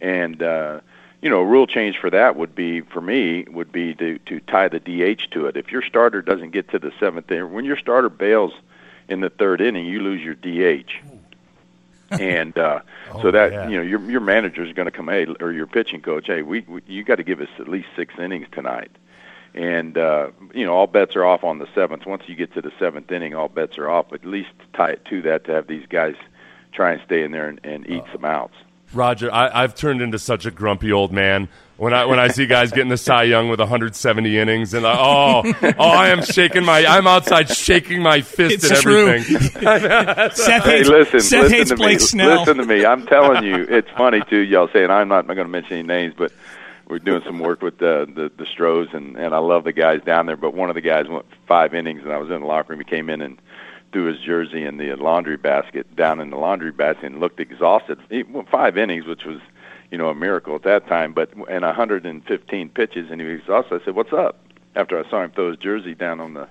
and 0.00 0.42
uh 0.42 0.80
you 1.20 1.28
know, 1.28 1.40
a 1.40 1.44
rule 1.44 1.66
change 1.66 1.98
for 1.98 2.10
that 2.10 2.36
would 2.36 2.54
be 2.54 2.80
for 2.80 3.00
me 3.00 3.44
would 3.50 3.72
be 3.72 3.94
to 3.94 4.18
to 4.20 4.40
tie 4.40 4.68
the 4.68 4.78
DH 4.78 5.30
to 5.32 5.46
it. 5.46 5.56
If 5.56 5.72
your 5.72 5.82
starter 5.82 6.22
doesn't 6.22 6.50
get 6.50 6.68
to 6.70 6.78
the 6.78 6.92
seventh 7.00 7.30
inning, 7.30 7.52
when 7.52 7.64
your 7.64 7.76
starter 7.76 8.08
bails 8.08 8.52
in 9.08 9.20
the 9.20 9.30
third 9.30 9.60
inning, 9.60 9.86
you 9.86 10.00
lose 10.00 10.22
your 10.22 10.34
DH. 10.34 10.90
and 12.10 12.56
uh, 12.58 12.80
Oh, 13.12 13.22
so 13.22 13.30
that 13.30 13.52
yeah. 13.52 13.68
you 13.68 13.76
know 13.78 13.82
your 13.82 14.10
your 14.10 14.20
manager 14.20 14.62
is 14.62 14.74
going 14.74 14.84
to 14.86 14.90
come, 14.92 15.08
hey, 15.08 15.26
or 15.40 15.50
your 15.50 15.66
pitching 15.66 16.02
coach, 16.02 16.26
hey, 16.26 16.42
we, 16.42 16.60
we 16.68 16.82
you 16.86 17.02
got 17.04 17.16
to 17.16 17.22
give 17.24 17.40
us 17.40 17.48
at 17.58 17.68
least 17.68 17.88
six 17.96 18.14
innings 18.18 18.46
tonight. 18.52 18.90
And 19.54 19.96
uh, 19.96 20.28
you 20.54 20.66
know, 20.66 20.74
all 20.74 20.86
bets 20.86 21.16
are 21.16 21.24
off 21.24 21.42
on 21.42 21.58
the 21.58 21.66
seventh. 21.74 22.04
Once 22.04 22.24
you 22.26 22.34
get 22.34 22.52
to 22.52 22.60
the 22.60 22.70
seventh 22.78 23.10
inning, 23.10 23.34
all 23.34 23.48
bets 23.48 23.78
are 23.78 23.88
off. 23.88 24.12
At 24.12 24.26
least 24.26 24.50
tie 24.74 24.90
it 24.90 25.04
to 25.06 25.22
that 25.22 25.44
to 25.44 25.52
have 25.52 25.68
these 25.68 25.86
guys 25.88 26.16
try 26.72 26.92
and 26.92 27.00
stay 27.06 27.22
in 27.22 27.30
there 27.32 27.48
and, 27.48 27.60
and 27.64 27.88
eat 27.88 28.04
some 28.12 28.26
outs. 28.26 28.54
Roger, 28.92 29.32
I, 29.32 29.62
I've 29.62 29.74
turned 29.74 30.02
into 30.02 30.18
such 30.18 30.44
a 30.44 30.50
grumpy 30.50 30.92
old 30.92 31.12
man 31.12 31.48
when 31.78 31.94
I 31.94 32.04
when 32.04 32.18
I 32.18 32.28
see 32.28 32.46
guys 32.46 32.70
getting 32.72 32.88
the 32.90 32.96
Cy 32.98 33.22
Young 33.22 33.48
with 33.48 33.60
170 33.60 34.36
innings, 34.38 34.74
and 34.74 34.84
I, 34.86 34.96
oh, 34.98 35.42
oh, 35.78 35.88
I 35.88 36.08
am 36.08 36.22
shaking 36.22 36.64
my, 36.64 36.84
I'm 36.84 37.06
outside 37.06 37.48
shaking 37.48 38.02
my 38.02 38.20
fist 38.20 38.56
It's 38.56 38.70
at 38.70 38.78
true. 38.78 39.08
everything. 39.08 39.38
Seth 40.32 40.64
Hey, 40.64 40.78
hates, 40.78 40.88
listen, 40.88 41.20
Seth 41.20 41.42
listen 41.42 41.56
hates 41.58 41.70
to 41.70 41.76
Blake 41.76 41.98
me. 42.00 42.04
Snell. 42.04 42.38
Listen 42.40 42.56
to 42.58 42.66
me. 42.66 42.84
I'm 42.84 43.06
telling 43.06 43.44
you, 43.44 43.54
it's 43.70 43.88
funny 43.96 44.20
too. 44.28 44.40
Y'all 44.40 44.68
saying 44.72 44.90
I'm 44.90 45.08
not, 45.08 45.26
not 45.26 45.34
going 45.34 45.46
to 45.46 45.50
mention 45.52 45.74
any 45.78 45.86
names, 45.86 46.14
but 46.18 46.32
we're 46.88 46.98
doing 46.98 47.22
some 47.24 47.38
work 47.38 47.62
with 47.62 47.78
the 47.78 48.06
the, 48.12 48.30
the 48.36 48.46
Stros, 48.46 48.88
and 48.92 49.16
and 49.16 49.32
I 49.34 49.38
love 49.38 49.64
the 49.64 49.72
guys 49.72 50.02
down 50.04 50.26
there. 50.26 50.36
But 50.36 50.54
one 50.54 50.68
of 50.70 50.74
the 50.74 50.80
guys 50.80 51.06
went 51.08 51.26
five 51.46 51.74
innings, 51.74 52.02
and 52.02 52.12
I 52.12 52.18
was 52.18 52.30
in 52.30 52.40
the 52.40 52.46
locker 52.46 52.72
room. 52.72 52.80
He 52.80 52.84
came 52.84 53.08
in 53.08 53.20
and 53.20 53.38
threw 53.92 54.04
his 54.12 54.20
jersey 54.20 54.64
in 54.64 54.76
the 54.76 54.94
laundry 54.96 55.36
basket 55.36 55.94
down 55.96 56.20
in 56.20 56.28
the 56.30 56.36
laundry 56.36 56.72
basket 56.72 57.06
and 57.06 57.20
looked 57.20 57.40
exhausted. 57.40 57.98
He 58.10 58.22
went 58.22 58.50
five 58.50 58.76
innings, 58.76 59.06
which 59.06 59.24
was 59.24 59.38
you 59.90 59.98
know 59.98 60.08
a 60.08 60.14
miracle 60.14 60.54
at 60.54 60.62
that 60.62 60.86
time, 60.86 61.12
but 61.12 61.30
and 61.48 61.64
115 61.64 62.68
pitches, 62.70 63.10
and 63.10 63.20
he 63.20 63.26
was 63.26 63.40
exhausted. 63.40 63.80
I 63.82 63.84
said, 63.84 63.94
"What's 63.94 64.12
up?" 64.12 64.38
After 64.74 65.02
I 65.02 65.08
saw 65.08 65.22
him 65.22 65.30
throw 65.30 65.50
his 65.50 65.58
jersey 65.58 65.94
down 65.94 66.20
on 66.20 66.34
the 66.34 66.48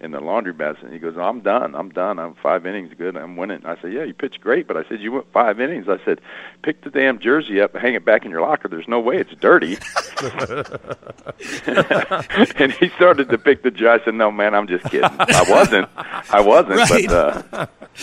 in 0.00 0.12
the 0.12 0.20
laundry 0.20 0.52
basket. 0.52 0.84
And 0.84 0.92
he 0.92 0.98
goes, 0.98 1.16
I'm 1.18 1.40
done. 1.40 1.74
I'm 1.74 1.90
done. 1.90 2.18
I'm 2.18 2.34
five 2.34 2.64
innings 2.66 2.92
good. 2.96 3.16
I'm 3.16 3.36
winning. 3.36 3.64
I 3.66 3.80
said, 3.80 3.92
Yeah, 3.92 4.04
you 4.04 4.14
pitched 4.14 4.40
great, 4.40 4.66
but 4.66 4.76
I 4.76 4.84
said 4.88 5.00
you 5.00 5.12
went 5.12 5.30
five 5.32 5.60
innings. 5.60 5.88
I 5.88 6.02
said, 6.04 6.20
pick 6.62 6.82
the 6.82 6.90
damn 6.90 7.18
jersey 7.18 7.60
up, 7.60 7.74
and 7.74 7.82
hang 7.82 7.94
it 7.94 8.04
back 8.04 8.24
in 8.24 8.30
your 8.30 8.40
locker. 8.40 8.68
There's 8.68 8.88
no 8.88 9.00
way 9.00 9.18
it's 9.18 9.34
dirty. 9.40 9.78
and 12.56 12.72
he 12.72 12.88
started 12.90 13.28
to 13.30 13.38
pick 13.38 13.62
the 13.62 13.70
jersey. 13.70 14.00
I 14.00 14.04
said, 14.04 14.14
No, 14.14 14.30
man, 14.30 14.54
I'm 14.54 14.66
just 14.66 14.84
kidding. 14.84 15.04
I 15.18 15.44
wasn't. 15.48 15.88
I 15.96 16.40
wasn't. 16.40 16.76
Right. 16.76 17.06
But 17.08 17.46
uh, 17.52 17.66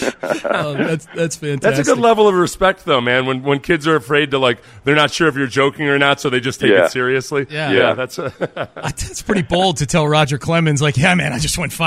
oh, 0.52 0.74
that's 0.74 1.06
that's 1.16 1.36
fantastic. 1.38 1.62
That's 1.62 1.80
a 1.80 1.84
good 1.84 2.00
level 2.00 2.28
of 2.28 2.36
respect, 2.36 2.86
though, 2.86 3.02
man. 3.02 3.26
When 3.26 3.44
when 3.44 3.60
kids 3.60 3.88
are 3.88 3.96
afraid 3.96 4.32
to 4.32 4.40
like, 4.40 4.60
they're 4.84 4.96
not 4.96 5.12
sure 5.12 5.28
if 5.28 5.36
you're 5.36 5.48
joking 5.48 5.88
or 5.88 5.98
not, 5.98 6.20
so 6.20 6.30
they 6.30 6.40
just 6.40 6.60
take 6.60 6.72
Yeah. 6.72 6.86
it 6.86 6.92
seriously. 6.92 7.48
Yeah. 7.50 7.72
yeah, 7.72 7.78
Yeah. 7.78 7.94
that's 7.94 8.18
a, 8.20 8.34
That's 8.76 9.22
pretty 9.22 9.44
bold 9.44 9.78
to 9.78 9.86
tell 9.86 10.08
Roger 10.08 10.38
Clemens, 10.38 10.82
like, 10.82 10.98
yeah, 10.98 11.14
man, 11.16 11.34
I 11.34 11.40
just 11.40 11.58
went 11.58 11.72
five 11.72 11.87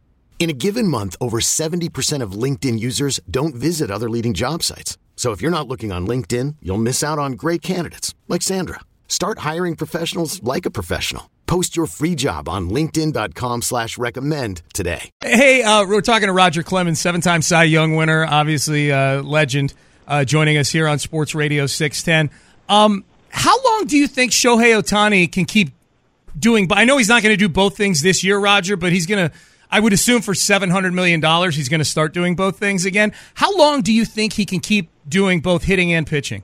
In 0.41 0.49
a 0.49 0.53
given 0.53 0.87
month, 0.87 1.15
over 1.21 1.39
70% 1.39 2.23
of 2.23 2.31
LinkedIn 2.31 2.79
users 2.79 3.19
don't 3.29 3.53
visit 3.53 3.91
other 3.91 4.09
leading 4.09 4.33
job 4.33 4.63
sites. 4.63 4.97
So 5.15 5.33
if 5.33 5.39
you're 5.39 5.51
not 5.51 5.67
looking 5.67 5.91
on 5.91 6.07
LinkedIn, 6.07 6.55
you'll 6.63 6.79
miss 6.79 7.03
out 7.03 7.19
on 7.19 7.33
great 7.33 7.61
candidates 7.61 8.15
like 8.27 8.41
Sandra. 8.41 8.79
Start 9.07 9.37
hiring 9.49 9.75
professionals 9.75 10.41
like 10.41 10.65
a 10.65 10.71
professional. 10.71 11.29
Post 11.45 11.77
your 11.77 11.85
free 11.85 12.15
job 12.15 12.49
on 12.49 12.71
linkedin.com 12.71 13.61
slash 13.61 13.99
recommend 13.99 14.63
today. 14.73 15.11
Hey, 15.21 15.61
uh, 15.61 15.85
we're 15.85 16.01
talking 16.01 16.25
to 16.25 16.33
Roger 16.33 16.63
Clemens, 16.63 16.99
seven-time 16.99 17.43
Cy 17.43 17.65
Young 17.65 17.95
winner, 17.95 18.25
obviously 18.25 18.91
uh, 18.91 19.21
legend, 19.21 19.75
uh, 20.07 20.25
joining 20.25 20.57
us 20.57 20.71
here 20.71 20.87
on 20.87 20.97
Sports 20.97 21.35
Radio 21.35 21.67
610. 21.67 22.35
Um, 22.67 23.05
how 23.29 23.63
long 23.63 23.85
do 23.85 23.95
you 23.95 24.07
think 24.07 24.31
Shohei 24.31 24.81
Ohtani 24.81 25.31
can 25.31 25.45
keep 25.45 25.69
doing? 26.39 26.67
But 26.67 26.79
I 26.79 26.85
know 26.85 26.97
he's 26.97 27.09
not 27.09 27.21
going 27.21 27.33
to 27.33 27.37
do 27.37 27.47
both 27.47 27.77
things 27.77 28.01
this 28.01 28.23
year, 28.23 28.39
Roger, 28.39 28.75
but 28.75 28.91
he's 28.91 29.05
going 29.05 29.29
to. 29.29 29.35
I 29.71 29.79
would 29.79 29.93
assume 29.93 30.21
for 30.21 30.35
seven 30.35 30.69
hundred 30.69 30.93
million 30.93 31.19
dollars, 31.21 31.55
he's 31.55 31.69
going 31.69 31.79
to 31.79 31.85
start 31.85 32.13
doing 32.13 32.35
both 32.35 32.59
things 32.59 32.85
again. 32.85 33.13
How 33.35 33.55
long 33.57 33.81
do 33.81 33.93
you 33.93 34.05
think 34.05 34.33
he 34.33 34.45
can 34.45 34.59
keep 34.59 34.89
doing 35.07 35.39
both 35.39 35.63
hitting 35.63 35.93
and 35.93 36.05
pitching? 36.05 36.43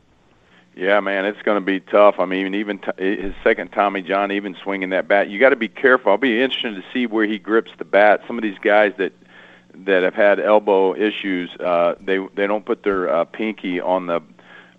Yeah, 0.75 0.99
man, 0.99 1.25
it's 1.25 1.41
going 1.41 1.57
to 1.57 1.65
be 1.65 1.79
tough. 1.79 2.19
I 2.19 2.25
mean, 2.25 2.53
even 2.53 2.77
t- 2.77 2.91
his 3.03 3.33
second 3.43 3.71
Tommy 3.71 4.03
John, 4.03 4.31
even 4.31 4.55
swinging 4.61 4.91
that 4.91 5.07
bat, 5.07 5.27
you 5.27 5.39
got 5.39 5.49
to 5.49 5.55
be 5.55 5.67
careful. 5.67 6.11
I'll 6.11 6.19
be 6.19 6.39
interested 6.39 6.75
to 6.75 6.83
see 6.93 7.07
where 7.07 7.25
he 7.25 7.39
grips 7.39 7.71
the 7.79 7.83
bat. 7.83 8.21
Some 8.27 8.37
of 8.37 8.43
these 8.43 8.59
guys 8.59 8.93
that 8.97 9.11
that 9.85 10.03
have 10.03 10.13
had 10.13 10.39
elbow 10.39 10.95
issues, 10.95 11.49
uh, 11.59 11.95
they 11.99 12.19
they 12.35 12.47
don't 12.47 12.65
put 12.65 12.83
their 12.83 13.09
uh, 13.09 13.25
pinky 13.25 13.81
on 13.81 14.05
the, 14.05 14.21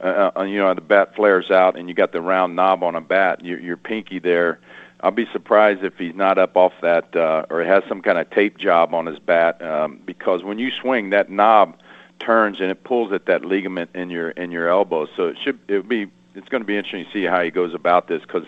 uh, 0.01 0.31
uh, 0.37 0.43
you 0.43 0.59
know, 0.59 0.73
the 0.73 0.81
bat 0.81 1.17
flares 1.17 1.51
out, 1.51 1.77
and 1.77 1.89
you 1.89 1.95
got 1.95 2.13
the 2.13 2.21
round 2.21 2.55
knob 2.55 2.83
on 2.83 2.95
a 2.95 3.01
bat. 3.01 3.45
Your, 3.45 3.59
your 3.59 3.77
pinky 3.77 4.21
there. 4.21 4.61
I'll 5.01 5.13
be 5.13 5.27
surprised 5.33 5.85
if 5.85 5.97
he's 5.97 6.15
not 6.15 6.39
up 6.39 6.57
off 6.57 6.73
that 6.83 7.15
uh, 7.15 7.47
or 7.51 7.63
has 7.63 7.85
some 7.89 8.03
kind 8.03 8.19
of 8.19 8.29
tape 8.31 8.59
job 8.59 8.95
on 8.95 9.07
his 9.07 9.19
bat 9.19 9.63
um, 9.63 10.01
because 10.05 10.43
when 10.43 10.59
you 10.59 10.71
swing, 10.73 11.11
that 11.11 11.31
knob 11.31 11.77
turns 12.19 12.61
and 12.61 12.71
it 12.71 12.83
pulls 12.83 13.13
at 13.13 13.27
that 13.27 13.45
ligament 13.45 13.91
in 13.95 14.11
your 14.11 14.31
in 14.31 14.51
your 14.51 14.69
elbow. 14.69 15.07
So 15.17 15.29
it 15.29 15.39
should 15.43 15.59
it 15.69 15.89
be 15.89 16.09
it's 16.35 16.49
going 16.49 16.63
to 16.63 16.67
be 16.67 16.77
interesting 16.77 17.05
to 17.05 17.13
see 17.13 17.25
how 17.25 17.43
he 17.43 17.51
goes 17.51 17.75
about 17.75 18.09
this 18.09 18.23
because 18.23 18.45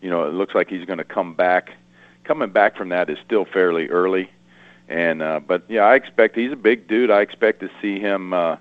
you 0.00 0.10
know 0.10 0.26
it 0.26 0.32
looks 0.34 0.54
like 0.54 0.68
he's 0.68 0.84
going 0.84 0.98
to 0.98 1.04
come 1.04 1.34
back. 1.34 1.72
Coming 2.24 2.50
back 2.50 2.76
from 2.76 2.90
that 2.90 3.10
is 3.10 3.18
still 3.24 3.44
fairly 3.44 3.88
early, 3.88 4.30
and 4.88 5.22
uh, 5.22 5.40
but 5.40 5.64
yeah, 5.68 5.82
I 5.82 5.94
expect 5.94 6.36
he's 6.36 6.52
a 6.52 6.56
big 6.56 6.86
dude. 6.86 7.10
I 7.10 7.20
expect 7.20 7.60
to 7.60 7.70
see 7.80 7.98
him, 7.98 8.32
uh, 8.32 8.56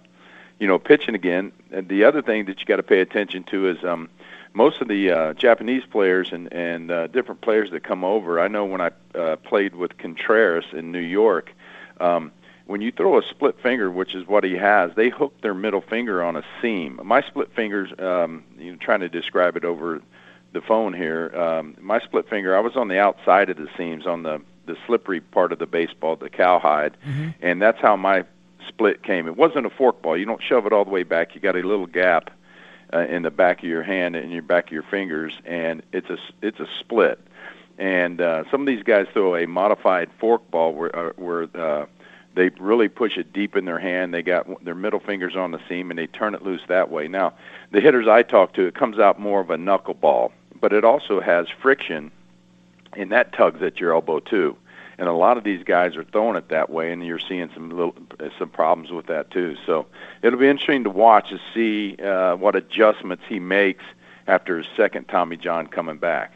you 0.59 0.67
know, 0.67 0.79
pitching 0.79 1.15
again. 1.15 1.51
And 1.71 1.87
the 1.87 2.03
other 2.03 2.21
thing 2.21 2.45
that 2.45 2.59
you 2.59 2.65
got 2.65 2.77
to 2.77 2.83
pay 2.83 3.01
attention 3.01 3.43
to 3.45 3.69
is 3.69 3.83
um, 3.83 4.09
most 4.53 4.81
of 4.81 4.87
the 4.87 5.11
uh, 5.11 5.33
Japanese 5.33 5.83
players 5.89 6.31
and 6.31 6.51
and 6.53 6.91
uh, 6.91 7.07
different 7.07 7.41
players 7.41 7.71
that 7.71 7.83
come 7.83 8.03
over. 8.03 8.39
I 8.39 8.47
know 8.47 8.65
when 8.65 8.81
I 8.81 8.91
uh, 9.15 9.37
played 9.37 9.75
with 9.75 9.97
Contreras 9.97 10.65
in 10.73 10.91
New 10.91 10.99
York. 10.99 11.51
Um, 11.99 12.31
when 12.65 12.79
you 12.81 12.91
throw 12.91 13.19
a 13.19 13.23
split 13.23 13.59
finger, 13.61 13.91
which 13.91 14.15
is 14.15 14.25
what 14.27 14.43
he 14.43 14.55
has, 14.55 14.91
they 14.95 15.09
hook 15.09 15.33
their 15.41 15.53
middle 15.53 15.81
finger 15.81 16.23
on 16.23 16.37
a 16.37 16.43
seam. 16.61 17.01
My 17.03 17.21
split 17.21 17.53
fingers, 17.53 17.91
um, 17.99 18.43
you 18.57 18.71
know, 18.71 18.77
trying 18.77 19.01
to 19.01 19.09
describe 19.09 19.57
it 19.57 19.65
over 19.65 20.01
the 20.53 20.61
phone 20.61 20.93
here. 20.93 21.35
Um, 21.35 21.75
my 21.81 21.99
split 21.99 22.29
finger, 22.29 22.55
I 22.55 22.61
was 22.61 22.77
on 22.77 22.87
the 22.87 22.97
outside 22.99 23.49
of 23.49 23.57
the 23.57 23.67
seams, 23.77 24.05
on 24.05 24.23
the 24.23 24.41
the 24.67 24.77
slippery 24.85 25.19
part 25.19 25.51
of 25.51 25.59
the 25.59 25.65
baseball, 25.65 26.15
the 26.15 26.29
cowhide, 26.29 26.95
and 27.41 27.61
that's 27.61 27.81
how 27.81 27.95
my 27.95 28.23
split 28.67 29.03
came. 29.03 29.27
It 29.27 29.35
wasn't 29.35 29.65
a 29.65 29.69
forkball. 29.69 30.17
You 30.19 30.25
don't 30.25 30.41
shove 30.41 30.65
it 30.65 30.71
all 30.71 30.85
the 30.85 30.91
way 30.91 31.03
back. 31.03 31.33
You 31.33 31.41
got 31.41 31.55
a 31.55 31.61
little 31.61 31.87
gap 31.87 32.29
uh, 32.93 32.99
in 32.99 33.23
the 33.23 33.31
back 33.31 33.59
of 33.59 33.69
your 33.69 33.83
hand 33.83 34.15
and 34.15 34.31
your 34.31 34.41
back 34.41 34.67
of 34.67 34.71
your 34.71 34.83
fingers, 34.83 35.33
and 35.45 35.83
it's 35.91 36.09
a 36.09 36.17
it's 36.41 36.59
a 36.59 36.67
split. 36.79 37.19
And 37.77 38.21
uh, 38.21 38.43
some 38.51 38.61
of 38.61 38.67
these 38.67 38.83
guys 38.83 39.07
throw 39.13 39.35
a 39.35 39.47
modified 39.47 40.09
forkball 40.21 40.73
where 40.73 40.95
uh, 40.95 41.13
where 41.15 41.47
uh, 41.55 41.85
they 42.35 42.49
really 42.59 42.87
push 42.87 43.17
it 43.17 43.33
deep 43.33 43.55
in 43.55 43.65
their 43.65 43.79
hand. 43.79 44.13
They 44.13 44.21
got 44.21 44.63
their 44.63 44.75
middle 44.75 44.99
fingers 44.99 45.35
on 45.35 45.51
the 45.51 45.59
seam 45.67 45.89
and 45.89 45.97
they 45.97 46.07
turn 46.07 46.33
it 46.35 46.41
loose 46.41 46.61
that 46.67 46.89
way. 46.89 47.07
Now, 47.07 47.33
the 47.71 47.81
hitters 47.81 48.07
I 48.07 48.23
talk 48.23 48.53
to, 48.53 48.65
it 48.67 48.75
comes 48.75 48.99
out 48.99 49.19
more 49.19 49.41
of 49.41 49.49
a 49.49 49.57
knuckleball, 49.57 50.31
but 50.59 50.73
it 50.73 50.85
also 50.85 51.19
has 51.19 51.47
friction, 51.61 52.11
and 52.93 53.11
that 53.11 53.33
tugs 53.33 53.61
at 53.61 53.79
your 53.79 53.93
elbow 53.93 54.19
too. 54.19 54.55
And 55.01 55.09
a 55.09 55.13
lot 55.13 55.37
of 55.39 55.43
these 55.43 55.63
guys 55.63 55.95
are 55.97 56.03
throwing 56.03 56.35
it 56.37 56.49
that 56.49 56.69
way, 56.69 56.91
and 56.91 57.03
you're 57.03 57.17
seeing 57.17 57.49
some 57.55 57.71
little 57.71 57.95
some 58.37 58.49
problems 58.49 58.91
with 58.91 59.07
that 59.07 59.31
too. 59.31 59.55
So 59.65 59.87
it'll 60.21 60.37
be 60.37 60.47
interesting 60.47 60.83
to 60.83 60.91
watch 60.91 61.29
to 61.31 61.39
see 61.55 61.95
uh, 61.99 62.35
what 62.35 62.55
adjustments 62.55 63.23
he 63.27 63.39
makes 63.39 63.83
after 64.27 64.59
his 64.59 64.67
second 64.77 65.05
Tommy 65.05 65.37
John 65.37 65.65
coming 65.65 65.97
back. 65.97 66.33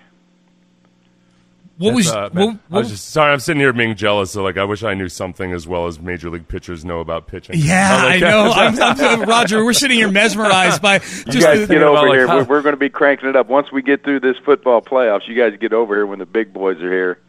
What 1.78 1.94
was, 1.94 2.10
Uh, 2.10 2.30
what, 2.32 2.34
man, 2.34 2.60
I 2.72 2.78
was 2.78 2.90
just 2.90 3.10
sorry. 3.12 3.34
I'm 3.34 3.40
sitting 3.40 3.60
here 3.60 3.72
being 3.74 3.96
jealous. 3.96 4.32
So 4.32 4.42
like, 4.42 4.58
I 4.58 4.64
wish 4.64 4.82
I 4.82 4.94
knew 4.96 5.10
something 5.10 5.52
as 5.52 5.68
well 5.68 5.88
as 5.88 6.00
major 6.00 6.30
league 6.30 6.48
pitchers 6.48 6.86
know 6.86 7.02
about 7.02 7.28
pitching. 7.28 7.56
yeah, 7.60 7.90
I'm 7.98 8.00
I 8.06 8.08
like- 8.12 8.22
know. 8.22 8.52
I'm, 8.56 9.22
I'm, 9.22 9.30
Roger, 9.30 9.64
we're 9.64 9.74
sitting 9.74 9.98
here 9.98 10.10
mesmerized 10.10 10.82
by 10.82 11.00
just 11.00 11.28
you 11.36 11.42
guys 11.42 11.68
the, 11.68 11.74
get 11.76 11.84
over 11.84 12.08
here. 12.08 12.28
how- 12.28 12.38
We're, 12.38 12.44
we're 12.46 12.62
going 12.62 12.74
to 12.74 12.80
be 12.80 12.90
cranking 12.90 13.28
it 13.30 13.36
up 13.36 13.48
once 13.48 13.72
we 13.72 13.82
get 13.82 14.04
through 14.04 14.22
this 14.22 14.38
football 14.46 14.82
playoffs. 14.82 15.28
You 15.28 15.36
guys 15.36 15.56
get 15.60 15.74
over 15.74 15.94
here 15.96 16.06
when 16.08 16.18
the 16.20 16.26
big 16.26 16.52
boys 16.54 16.82
are 16.82 16.92
here. 16.92 17.20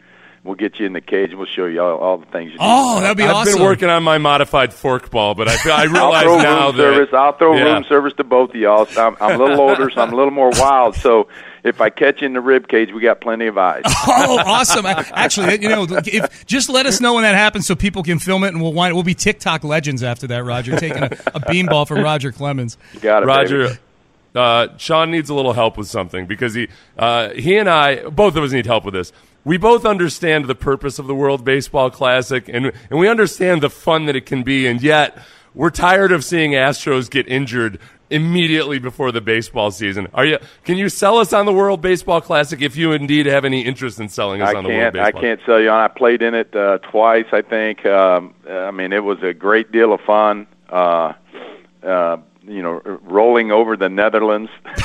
We'll 0.47 0.55
get 0.55 0.79
you 0.79 0.85
in 0.85 0.93
the 0.93 1.01
cage. 1.01 1.33
We'll 1.33 1.45
show 1.45 1.65
you 1.65 1.81
all, 1.81 1.97
all 1.97 2.17
the 2.17 2.25
things. 2.27 2.53
You 2.53 2.57
Oh, 2.61 2.95
need. 2.95 3.03
that'd 3.03 3.17
be 3.17 3.23
I've 3.23 3.35
awesome. 3.35 3.55
been 3.55 3.63
working 3.63 3.89
on 3.89 4.01
my 4.03 4.17
modified 4.17 4.71
forkball, 4.71 5.35
but 5.35 5.49
I 5.49 5.57
feel, 5.57 5.73
I 5.73 5.81
I'll 5.83 5.87
realize 5.89 6.23
throw 6.23 6.37
now 6.41 6.65
room 6.67 6.77
that 6.77 6.81
service. 6.83 7.13
I'll 7.13 7.33
throw 7.33 7.55
yeah. 7.57 7.63
room 7.73 7.83
service 7.83 8.13
to 8.13 8.23
both 8.23 8.51
of 8.51 8.55
y'all. 8.55 8.85
So 8.85 9.05
I'm, 9.07 9.17
I'm 9.19 9.39
a 9.39 9.43
little 9.43 9.59
older, 9.59 9.89
so 9.89 10.01
I'm 10.01 10.13
a 10.13 10.15
little 10.15 10.31
more 10.31 10.49
wild. 10.55 10.95
So 10.95 11.27
if 11.65 11.81
I 11.81 11.89
catch 11.89 12.21
you 12.21 12.27
in 12.27 12.33
the 12.33 12.39
rib 12.39 12.69
cage, 12.69 12.93
we 12.93 13.01
got 13.01 13.19
plenty 13.19 13.47
of 13.47 13.57
eyes. 13.57 13.83
Oh, 14.09 14.39
awesome! 14.45 14.85
I- 14.85 15.05
Actually, 15.11 15.61
you 15.61 15.67
know, 15.69 15.85
if 15.89 16.45
just 16.45 16.69
let 16.69 16.85
us 16.85 17.01
know 17.01 17.15
when 17.15 17.23
that 17.23 17.35
happens 17.35 17.67
so 17.67 17.75
people 17.75 18.01
can 18.03 18.17
film 18.17 18.43
it, 18.45 18.49
and 18.49 18.61
we'll 18.61 18.71
wind, 18.73 18.93
we'll 18.93 19.03
be 19.03 19.13
TikTok 19.13 19.65
legends 19.65 20.01
after 20.01 20.27
that. 20.27 20.45
Roger 20.45 20.77
taking 20.79 21.03
a, 21.03 21.07
a 21.07 21.41
beanball 21.41 21.85
from 21.87 22.01
Roger 22.01 22.31
Clemens. 22.31 22.77
You 22.93 23.01
got 23.01 23.23
it, 23.23 23.25
Roger, 23.25 23.67
baby. 23.67 23.79
uh, 24.35 24.67
Sean 24.77 25.11
needs 25.11 25.29
a 25.29 25.33
little 25.33 25.51
help 25.53 25.77
with 25.77 25.87
something 25.89 26.25
because 26.25 26.53
he, 26.53 26.69
uh, 26.97 27.29
he 27.31 27.57
and 27.57 27.69
I, 27.69 28.07
both 28.09 28.35
of 28.37 28.43
us 28.43 28.51
need 28.53 28.65
help 28.65 28.85
with 28.85 28.93
this. 28.93 29.11
We 29.43 29.57
both 29.57 29.85
understand 29.85 30.45
the 30.45 30.55
purpose 30.55 30.99
of 30.99 31.07
the 31.07 31.15
World 31.15 31.45
Baseball 31.45 31.89
Classic, 31.89 32.49
and 32.49 32.71
and 32.89 32.99
we 32.99 33.07
understand 33.07 33.61
the 33.61 33.69
fun 33.69 34.05
that 34.05 34.15
it 34.15 34.25
can 34.25 34.43
be, 34.43 34.67
and 34.67 34.81
yet 34.81 35.17
we're 35.53 35.69
tired 35.69 36.11
of 36.11 36.23
seeing 36.23 36.51
Astros 36.51 37.09
get 37.09 37.27
injured 37.27 37.79
immediately 38.09 38.79
before 38.79 39.11
the 39.11 39.21
baseball 39.21 39.71
season. 39.71 40.07
Are 40.13 40.25
you? 40.25 40.39
Can 40.63 40.77
you 40.77 40.89
sell 40.89 41.17
us 41.17 41.33
on 41.33 41.45
the 41.45 41.53
World 41.53 41.81
Baseball 41.81 42.21
Classic 42.21 42.61
if 42.61 42.75
you 42.75 42.91
indeed 42.91 43.25
have 43.25 43.45
any 43.45 43.61
interest 43.61 43.99
in 43.99 44.09
selling 44.09 44.41
us 44.41 44.49
I 44.49 44.55
on 44.55 44.63
the 44.63 44.69
World 44.69 44.93
can't. 44.93 44.97
I 44.97 45.11
can't 45.11 45.39
sell 45.45 45.59
you 45.59 45.69
on. 45.69 45.79
I 45.79 45.87
played 45.87 46.21
in 46.21 46.33
it 46.33 46.55
uh, 46.55 46.77
twice. 46.79 47.25
I 47.31 47.41
think. 47.41 47.85
Um, 47.85 48.33
I 48.49 48.71
mean, 48.71 48.93
it 48.93 49.03
was 49.03 49.21
a 49.23 49.33
great 49.33 49.71
deal 49.71 49.93
of 49.93 50.01
fun. 50.01 50.47
Uh, 50.69 51.13
uh, 51.83 52.17
you 52.43 52.61
know, 52.61 52.81
rolling 53.03 53.51
over 53.51 53.75
the 53.75 53.89
Netherlands. 53.89 54.49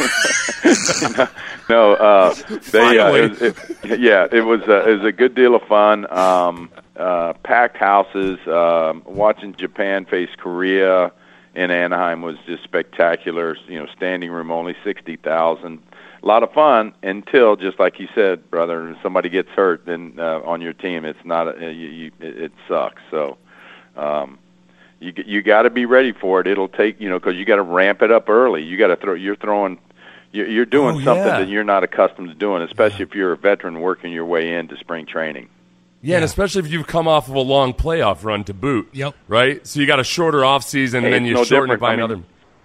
no, 1.72 1.94
uh, 1.94 2.34
they. 2.70 2.98
Uh, 2.98 3.12
it, 3.14 3.42
it, 3.42 4.00
yeah, 4.00 4.26
it 4.30 4.42
was. 4.42 4.60
Uh, 4.62 4.88
it 4.88 4.98
was 4.98 5.06
a 5.06 5.12
good 5.12 5.34
deal 5.34 5.54
of 5.54 5.62
fun. 5.62 6.10
Um, 6.12 6.70
uh, 6.96 7.32
packed 7.44 7.78
houses. 7.78 8.38
Um, 8.46 9.02
watching 9.06 9.54
Japan 9.54 10.04
face 10.04 10.30
Korea 10.36 11.12
in 11.54 11.70
Anaheim 11.70 12.22
was 12.22 12.36
just 12.46 12.62
spectacular. 12.64 13.56
You 13.66 13.78
know, 13.80 13.86
standing 13.96 14.30
room 14.30 14.50
only 14.50 14.76
sixty 14.84 15.16
thousand. 15.16 15.82
A 16.22 16.26
lot 16.26 16.42
of 16.42 16.52
fun 16.52 16.94
until, 17.02 17.56
just 17.56 17.80
like 17.80 17.98
you 17.98 18.08
said, 18.14 18.48
brother, 18.48 18.96
somebody 19.02 19.28
gets 19.28 19.48
hurt 19.48 19.86
then 19.86 20.14
uh, 20.18 20.40
on 20.44 20.60
your 20.60 20.72
team. 20.72 21.04
It's 21.04 21.24
not. 21.24 21.60
A, 21.60 21.72
you, 21.72 21.88
you, 21.88 22.10
it, 22.20 22.38
it 22.38 22.52
sucks. 22.68 23.02
So. 23.10 23.38
Um, 23.96 24.38
you 25.00 25.12
you 25.26 25.42
got 25.42 25.62
to 25.62 25.70
be 25.70 25.84
ready 25.84 26.12
for 26.12 26.40
it. 26.40 26.46
It'll 26.46 26.68
take 26.68 27.00
you 27.00 27.08
know 27.10 27.18
because 27.18 27.34
you 27.34 27.44
got 27.44 27.56
to 27.56 27.62
ramp 27.62 28.02
it 28.02 28.12
up 28.12 28.28
early. 28.28 28.62
You 28.62 28.78
got 28.78 28.86
to 28.88 28.96
throw. 28.96 29.14
You're 29.14 29.36
throwing. 29.36 29.78
You're, 30.32 30.48
you're 30.48 30.66
doing 30.66 30.96
Oh, 30.96 31.04
something 31.04 31.26
yeah. 31.26 31.38
that 31.40 31.48
you're 31.48 31.64
not 31.64 31.84
accustomed 31.84 32.28
to 32.28 32.34
doing, 32.34 32.62
especially 32.62 33.02
if 33.04 33.14
you're 33.14 33.32
a 33.32 33.36
veteran 33.36 33.80
working 33.80 34.12
your 34.12 34.24
way 34.24 34.52
into 34.54 34.76
spring 34.78 35.06
training. 35.06 35.48
Yeah, 36.00 36.16
and 36.16 36.24
especially 36.24 36.60
if 36.64 36.72
you've 36.72 36.86
come 36.86 37.06
off 37.06 37.28
of 37.28 37.34
a 37.34 37.40
long 37.40 37.74
playoff 37.74 38.24
run 38.24 38.42
to 38.44 38.54
boot. 38.54 38.88
Yep. 38.92 39.14
Right? 39.28 39.64
So 39.66 39.78
you 39.78 39.86
got 39.86 40.00
a 40.00 40.04
shorter 40.04 40.44
off 40.44 40.64
season, 40.64 41.02
Hey, 41.02 41.06
and 41.08 41.14
then 41.14 41.24
you 41.26 41.34
no 41.34 41.44
shorten 41.44 41.72
it 41.74 41.78
by 41.80 41.88
I 41.92 41.96
mean, 41.96 42.04
another. 42.04 42.22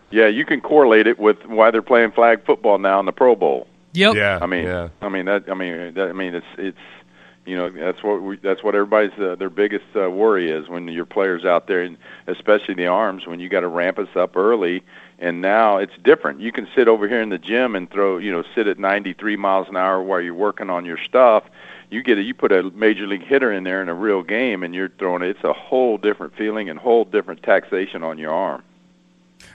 Yeah, 0.09 0.27
you 0.27 0.45
can 0.45 0.61
correlate 0.61 1.05
it 1.05 1.19
with 1.19 1.45
why 1.45 1.69
they're 1.69 1.81
playing 1.81 2.11
flag 2.13 2.45
football 2.45 2.77
now 2.79 2.99
in 2.99 3.05
the 3.05 3.11
Pro 3.11 3.35
Bowl. 3.35 3.67
Yep. 3.93 4.15
Yeah. 4.15 4.39
I 4.41 4.45
mean, 4.47 4.63
yeah. 4.63 4.89
I 5.01 5.09
mean 5.09 5.25
that. 5.25 5.49
I 5.49 5.53
mean, 5.53 5.93
that, 5.95 6.09
I 6.09 6.13
mean, 6.13 6.33
it's 6.35 6.45
it's 6.57 6.77
you 7.47 7.55
know 7.55 7.69
that's 7.69 8.03
what 8.03 8.21
we, 8.21 8.35
that's 8.37 8.61
what 8.61 8.75
everybody's 8.75 9.17
uh, 9.17 9.35
their 9.35 9.49
biggest 9.49 9.85
uh, 9.95 10.09
worry 10.11 10.51
is 10.51 10.67
when 10.67 10.87
your 10.89 11.05
players 11.05 11.45
out 11.45 11.67
there, 11.67 11.81
and 11.81 11.97
especially 12.27 12.73
the 12.73 12.87
arms, 12.87 13.25
when 13.25 13.39
you 13.39 13.47
got 13.47 13.61
to 13.61 13.67
ramp 13.67 13.97
us 13.97 14.09
up 14.15 14.35
early. 14.35 14.83
And 15.19 15.41
now 15.41 15.77
it's 15.77 15.93
different. 16.03 16.41
You 16.41 16.51
can 16.51 16.67
sit 16.75 16.87
over 16.87 17.07
here 17.07 17.21
in 17.21 17.29
the 17.29 17.39
gym 17.39 17.75
and 17.75 17.89
throw, 17.89 18.17
you 18.17 18.31
know, 18.31 18.43
sit 18.53 18.67
at 18.67 18.77
93 18.77 19.35
miles 19.35 19.67
an 19.67 19.75
hour 19.75 20.03
while 20.03 20.21
you're 20.21 20.35
working 20.35 20.69
on 20.69 20.85
your 20.85 20.99
stuff. 20.99 21.43
You 21.89 22.03
get 22.03 22.19
a, 22.19 22.21
you 22.21 22.35
put 22.35 22.51
a 22.51 22.63
major 22.71 23.07
league 23.07 23.23
hitter 23.23 23.51
in 23.51 23.63
there 23.63 23.81
in 23.81 23.89
a 23.89 23.95
real 23.95 24.21
game, 24.21 24.61
and 24.61 24.75
you're 24.75 24.89
throwing 24.89 25.23
it. 25.23 25.29
It's 25.29 25.43
a 25.43 25.53
whole 25.53 25.97
different 25.97 26.35
feeling 26.35 26.69
and 26.69 26.77
whole 26.77 27.05
different 27.05 27.41
taxation 27.41 28.03
on 28.03 28.17
your 28.19 28.31
arm. 28.31 28.61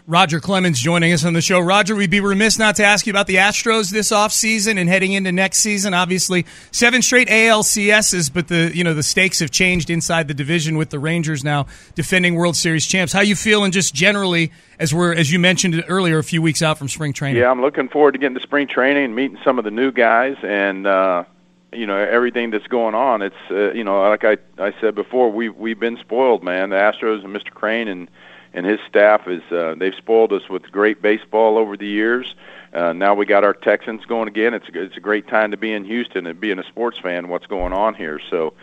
Roger 0.06 0.40
Clemens 0.40 0.80
joining 0.80 1.12
us 1.12 1.24
on 1.24 1.32
the 1.32 1.40
show. 1.40 1.60
Roger, 1.60 1.94
we'd 1.94 2.10
be 2.10 2.20
remiss 2.20 2.58
not 2.58 2.76
to 2.76 2.84
ask 2.84 3.06
you 3.06 3.12
about 3.12 3.26
the 3.28 3.36
Astros 3.36 3.90
this 3.90 4.10
offseason 4.10 4.78
and 4.78 4.88
heading 4.88 5.12
into 5.12 5.30
next 5.30 5.58
season. 5.58 5.94
Obviously, 5.94 6.44
seven 6.72 7.02
straight 7.02 7.28
ALCSs, 7.28 8.32
but 8.32 8.48
the 8.48 8.72
you 8.74 8.82
know 8.82 8.94
the 8.94 9.02
stakes 9.02 9.38
have 9.38 9.50
changed 9.50 9.90
inside 9.90 10.28
the 10.28 10.34
division 10.34 10.76
with 10.76 10.90
the 10.90 10.98
Rangers 10.98 11.44
now 11.44 11.66
defending 11.94 12.34
World 12.34 12.56
Series 12.56 12.86
champs. 12.86 13.12
How 13.12 13.20
you 13.20 13.36
feeling 13.36 13.72
and 13.72 13.72
just 13.72 13.94
generally 13.94 14.52
as 14.78 14.92
we're 14.92 15.14
as 15.14 15.32
you 15.32 15.38
mentioned 15.38 15.84
earlier, 15.88 16.18
a 16.18 16.24
few 16.24 16.42
weeks 16.42 16.62
out 16.62 16.78
from 16.78 16.88
spring 16.88 17.12
training? 17.12 17.40
Yeah, 17.40 17.50
I'm 17.50 17.60
looking 17.60 17.88
forward 17.88 18.12
to 18.12 18.18
getting 18.18 18.34
to 18.34 18.42
spring 18.42 18.66
training 18.66 19.04
and 19.04 19.14
meeting 19.16 19.38
some 19.44 19.58
of 19.58 19.64
the 19.64 19.70
new 19.70 19.92
guys 19.92 20.36
and 20.42 20.86
uh 20.86 21.24
you 21.72 21.86
know 21.86 21.96
everything 21.96 22.50
that's 22.50 22.66
going 22.66 22.94
on. 22.94 23.22
It's 23.22 23.36
uh, 23.50 23.72
you 23.72 23.84
know 23.84 24.00
like 24.02 24.24
I 24.24 24.36
I 24.58 24.74
said 24.80 24.94
before, 24.94 25.30
we 25.30 25.48
we've 25.48 25.78
been 25.80 25.96
spoiled, 25.98 26.42
man. 26.42 26.70
The 26.70 26.76
Astros 26.76 27.24
and 27.24 27.34
Mr. 27.34 27.50
Crane 27.50 27.88
and 27.88 28.10
and 28.54 28.66
his 28.66 28.80
staff 28.88 29.26
is 29.26 29.42
uh, 29.50 29.74
they've 29.76 29.94
spoiled 29.94 30.32
us 30.32 30.48
with 30.48 30.70
great 30.70 31.00
baseball 31.00 31.58
over 31.58 31.76
the 31.76 31.86
years. 31.86 32.34
Uh, 32.72 32.92
now 32.92 33.14
we 33.14 33.26
got 33.26 33.44
our 33.44 33.54
Texans 33.54 34.04
going 34.06 34.28
again. 34.28 34.54
It's 34.54 34.68
a, 34.68 34.82
it's 34.82 34.96
a 34.96 35.00
great 35.00 35.28
time 35.28 35.50
to 35.50 35.56
be 35.56 35.72
in 35.72 35.84
Houston 35.84 36.26
and 36.26 36.40
being 36.40 36.58
a 36.58 36.64
sports 36.64 36.98
fan. 36.98 37.28
What's 37.28 37.46
going 37.46 37.72
on 37.72 37.94
here? 37.94 38.20
So 38.30 38.54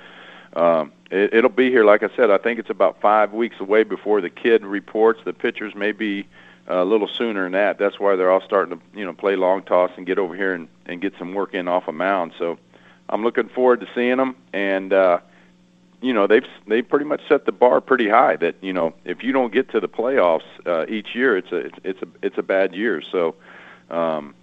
um, 0.53 0.91
it, 1.11 1.33
it'll 1.33 1.49
be 1.49 1.69
here. 1.69 1.85
Like 1.85 2.03
I 2.03 2.09
said, 2.15 2.31
I 2.31 2.37
think 2.37 2.59
it's 2.59 2.69
about 2.69 3.01
five 3.01 3.33
weeks 3.33 3.59
away 3.59 3.83
before 3.83 4.21
the 4.21 4.29
kid 4.29 4.65
reports. 4.65 5.21
The 5.25 5.33
pitchers 5.33 5.75
may 5.75 5.91
be 5.91 6.27
uh, 6.69 6.83
a 6.83 6.85
little 6.85 7.07
sooner 7.07 7.43
than 7.43 7.53
that. 7.53 7.77
That's 7.77 7.99
why 7.99 8.15
they're 8.15 8.31
all 8.31 8.41
starting 8.41 8.77
to 8.77 8.97
you 8.97 9.05
know 9.05 9.13
play 9.13 9.35
long 9.35 9.63
toss 9.63 9.91
and 9.97 10.05
get 10.05 10.17
over 10.17 10.35
here 10.35 10.53
and, 10.53 10.67
and 10.85 11.01
get 11.01 11.13
some 11.19 11.33
work 11.33 11.53
in 11.53 11.67
off 11.67 11.87
a 11.87 11.91
mound. 11.91 12.33
So 12.37 12.57
I'm 13.09 13.23
looking 13.23 13.49
forward 13.49 13.81
to 13.81 13.87
seeing 13.93 14.17
them. 14.17 14.35
And 14.53 14.93
uh, 14.93 15.19
you 16.01 16.13
know 16.13 16.27
they've 16.27 16.45
they 16.67 16.81
pretty 16.81 17.05
much 17.05 17.21
set 17.27 17.45
the 17.45 17.51
bar 17.51 17.81
pretty 17.81 18.09
high. 18.09 18.35
That 18.35 18.55
you 18.61 18.73
know 18.73 18.93
if 19.05 19.23
you 19.23 19.31
don't 19.31 19.51
get 19.51 19.69
to 19.71 19.79
the 19.79 19.89
playoffs 19.89 20.43
uh, 20.65 20.85
each 20.87 21.15
year, 21.15 21.37
it's 21.37 21.51
a 21.51 21.69
it's, 21.83 22.01
a 22.01 22.07
it's 22.21 22.37
a 22.37 22.43
bad 22.43 22.73
year. 22.73 23.01
So 23.11 23.35
um, 23.89 24.33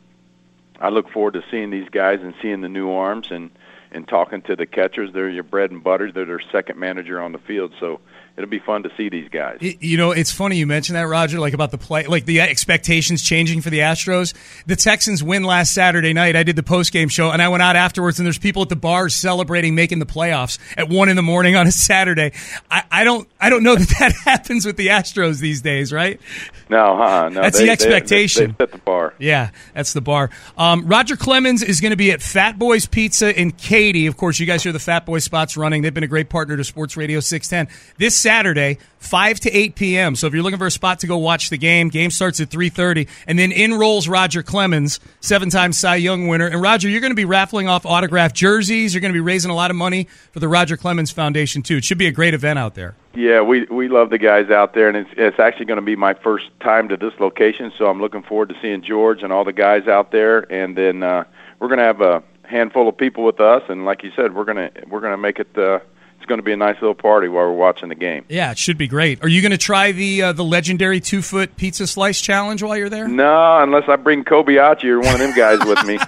I 0.81 0.91
look 0.91 1.11
forward 1.11 1.35
to 1.35 1.45
seeing 1.51 1.71
these 1.71 1.89
guys 1.89 2.21
and 2.23 2.35
seeing 2.43 2.61
the 2.61 2.69
new 2.69 2.91
arms 2.91 3.31
and 3.31 3.51
and 3.93 4.07
talking 4.07 4.43
to 4.43 4.57
the 4.57 4.67
catchers. 4.67 5.13
They're 5.13 5.29
your 5.29 5.45
bread 5.45 5.71
and 5.71 5.83
butter. 5.83 6.13
They're 6.13 6.25
their 6.25 6.43
second 6.53 6.79
manager 6.79 7.21
on 7.21 7.33
the 7.33 7.39
field. 7.39 7.73
So 7.81 8.01
it'll 8.37 8.51
be 8.51 8.59
fun 8.59 8.83
to 8.83 8.91
see 8.97 9.09
these 9.09 9.29
guys. 9.29 9.59
You 9.61 9.97
know, 9.97 10.11
it's 10.11 10.31
funny 10.31 10.57
you 10.57 10.67
mentioned 10.67 10.97
that, 10.97 11.03
Roger, 11.03 11.39
like 11.39 11.55
about 11.55 11.71
the 11.71 11.79
play, 11.79 12.07
like 12.07 12.25
the 12.25 12.41
expectations 12.41 13.23
changing 13.23 13.61
for 13.61 13.71
the 13.71 13.79
Astros. 13.79 14.35
The 14.67 14.77
Texans 14.77 15.23
win 15.23 15.45
last 15.45 15.73
Saturday 15.73 16.13
night. 16.13 16.37
I 16.37 16.43
did 16.43 16.57
the 16.57 16.63
post 16.63 16.93
game 16.93 17.09
show 17.09 17.31
and 17.31 17.41
I 17.41 17.49
went 17.49 17.63
out 17.63 17.77
afterwards 17.77 18.19
and 18.19 18.27
there's 18.27 18.39
people 18.39 18.63
at 18.63 18.69
the 18.69 18.77
bars 18.77 19.15
celebrating 19.15 19.75
making 19.75 20.01
the 20.01 20.07
playoffs 20.07 20.59
at 20.77 20.89
one 20.89 21.09
in 21.09 21.17
the 21.17 21.23
morning 21.23 21.57
on 21.57 21.67
a 21.67 21.73
Saturday. 21.73 22.33
I, 22.71 22.83
I 22.91 23.05
don't, 23.05 23.29
I 23.41 23.51
don't 23.51 23.63
know 23.63 23.77
that 23.77 23.95
that 23.99 24.13
happens 24.25 24.67
with 24.67 24.77
the 24.77 24.89
Astros 24.89 25.41
these 25.41 25.63
days, 25.63 25.93
right? 25.93 26.21
No, 26.69 26.97
huh? 26.97 27.29
No, 27.29 27.43
That's 27.43 27.59
they, 27.59 27.67
the 27.67 27.71
expectation. 27.71 28.57
They, 28.59 28.65
they 28.67 28.71
set 28.71 28.73
the 28.73 28.79
bar. 28.79 29.15
Yeah, 29.19 29.51
that's 29.73 29.93
the 29.93 30.01
bar. 30.01 30.31
Um, 30.59 30.87
Roger 30.87 31.17
Clemens 31.17 31.63
is 31.63 31.81
going 31.81 31.91
to 31.91 31.97
be 31.97 32.11
at 32.11 32.21
Fat 32.21 32.59
Boys 32.59 32.87
Pizza 32.87 33.39
in 33.39 33.53
Katy. 33.53 33.77
Katy. 33.87 34.07
Of 34.07 34.17
course, 34.17 34.41
you 34.41 34.47
guys 34.47 34.63
hear 34.63 34.73
the 34.73 34.79
Fat 34.79 35.07
Boy 35.07 35.19
spots 35.19 35.57
running. 35.57 35.83
They've 35.83 35.95
been 35.95 36.03
a 36.03 36.09
great 36.09 36.29
partner 36.29 36.57
to 36.57 36.65
Sports 36.65 36.97
Radio 36.97 37.21
610. 37.21 37.73
This 37.99 38.17
Saturday, 38.27 38.79
5 38.99 39.39
to 39.39 39.57
8 39.57 39.77
p.m. 39.77 40.17
So 40.17 40.27
if 40.27 40.35
you're 40.35 40.43
looking 40.43 40.59
for 40.59 40.67
a 40.67 40.71
spot 40.73 40.99
to 40.99 41.07
go 41.07 41.17
watch 41.17 41.49
the 41.49 41.57
game, 41.57 41.91
game 41.91 42.11
starts 42.11 42.41
at 42.41 42.49
3.30. 42.49 43.07
And 43.29 43.39
then 43.39 43.53
in 43.53 43.75
rolls 43.75 44.09
Roger 44.09 44.43
Clemens, 44.43 44.99
seven-time 45.21 45.73
Cy 45.73 45.95
Young 45.95 46.27
winner. 46.27 46.49
And 46.49 46.61
Roger, 46.61 46.89
you're 46.89 47.01
going 47.01 47.13
to 47.13 47.15
be 47.15 47.25
raffling 47.25 47.69
off 47.69 47.87
autographed 47.87 48.35
jerseys. 48.35 48.93
You're 48.93 49.01
going 49.01 49.13
to 49.13 49.17
be 49.17 49.21
raising 49.21 49.53
a 49.53 49.55
lot 49.55 49.71
of 49.71 49.77
money 49.77 50.09
for 50.33 50.41
the 50.41 50.49
Roger 50.49 50.77
Clemens 50.77 51.13
Foundation, 51.13 51.63
too. 51.63 51.77
It 51.77 51.85
should 51.85 51.99
be 51.99 52.09
a 52.09 52.11
great 52.11 52.35
event 52.35 52.59
out 52.59 52.75
there. 52.75 52.97
Yeah, 53.15 53.43
we 53.43 53.63
we 53.67 53.87
love 53.87 54.11
the 54.11 54.19
guys 54.19 54.51
out 54.51 54.75
there, 54.75 54.89
and 54.89 54.97
it's 54.97 55.11
it's 55.17 55.39
actually 55.39 55.67
going 55.67 55.79
to 55.79 55.87
be 55.87 55.95
my 55.95 56.15
first 56.15 56.47
time 56.59 56.89
to 56.89 56.97
this 56.97 57.15
location, 57.21 57.73
so 57.79 57.87
I'm 57.87 58.01
looking 58.01 58.25
forward 58.25 58.49
to 58.49 58.57
seeing 58.61 58.83
George 58.83 59.23
and 59.23 59.33
all 59.33 59.45
the 59.45 59.53
guys 59.53 59.87
out 59.87 60.11
there, 60.11 60.41
and 60.53 60.77
then 60.77 61.05
uh, 61.05 61.25
we're 61.61 61.69
going 61.69 61.79
to 61.79 61.85
have 61.85 62.01
a 62.01 62.25
handful 62.43 62.89
of 62.89 62.97
people 62.97 63.23
with 63.25 63.41
us, 63.41 63.63
and 63.69 63.85
like 63.85 64.03
you 64.03 64.11
said, 64.17 64.35
we're 64.35 64.45
gonna 64.45 64.71
we're 64.89 65.01
gonna 65.01 65.17
make 65.17 65.39
it. 65.39 65.57
Uh, 65.57 65.79
it's 66.17 66.25
going 66.27 66.39
to 66.39 66.43
be 66.43 66.53
a 66.53 66.57
nice 66.57 66.77
little 66.81 66.95
party 66.95 67.29
while 67.29 67.47
we're 67.47 67.53
watching 67.53 67.89
the 67.89 67.95
game. 67.95 68.25
Yeah, 68.29 68.51
it 68.51 68.59
should 68.59 68.79
be 68.79 68.89
great. 68.89 69.23
Are 69.23 69.29
you 69.29 69.43
going 69.43 69.53
to 69.53 69.59
try 69.59 69.93
the 69.93 70.23
uh, 70.23 70.33
the 70.33 70.45
legendary 70.45 70.99
two 70.99 71.21
foot 71.23 71.57
pizza 71.57 71.87
slice 71.87 72.21
challenge 72.21 72.63
while 72.63 72.77
you're 72.77 72.89
there? 72.89 73.07
No, 73.07 73.63
unless 73.63 73.85
I 73.89 73.97
bring 73.97 74.25
Kobayashi 74.25 74.85
or 74.85 75.01
one 75.01 75.15
of 75.15 75.21
them 75.21 75.35
guys 75.37 75.59
with 75.65 75.85
me. 75.85 75.99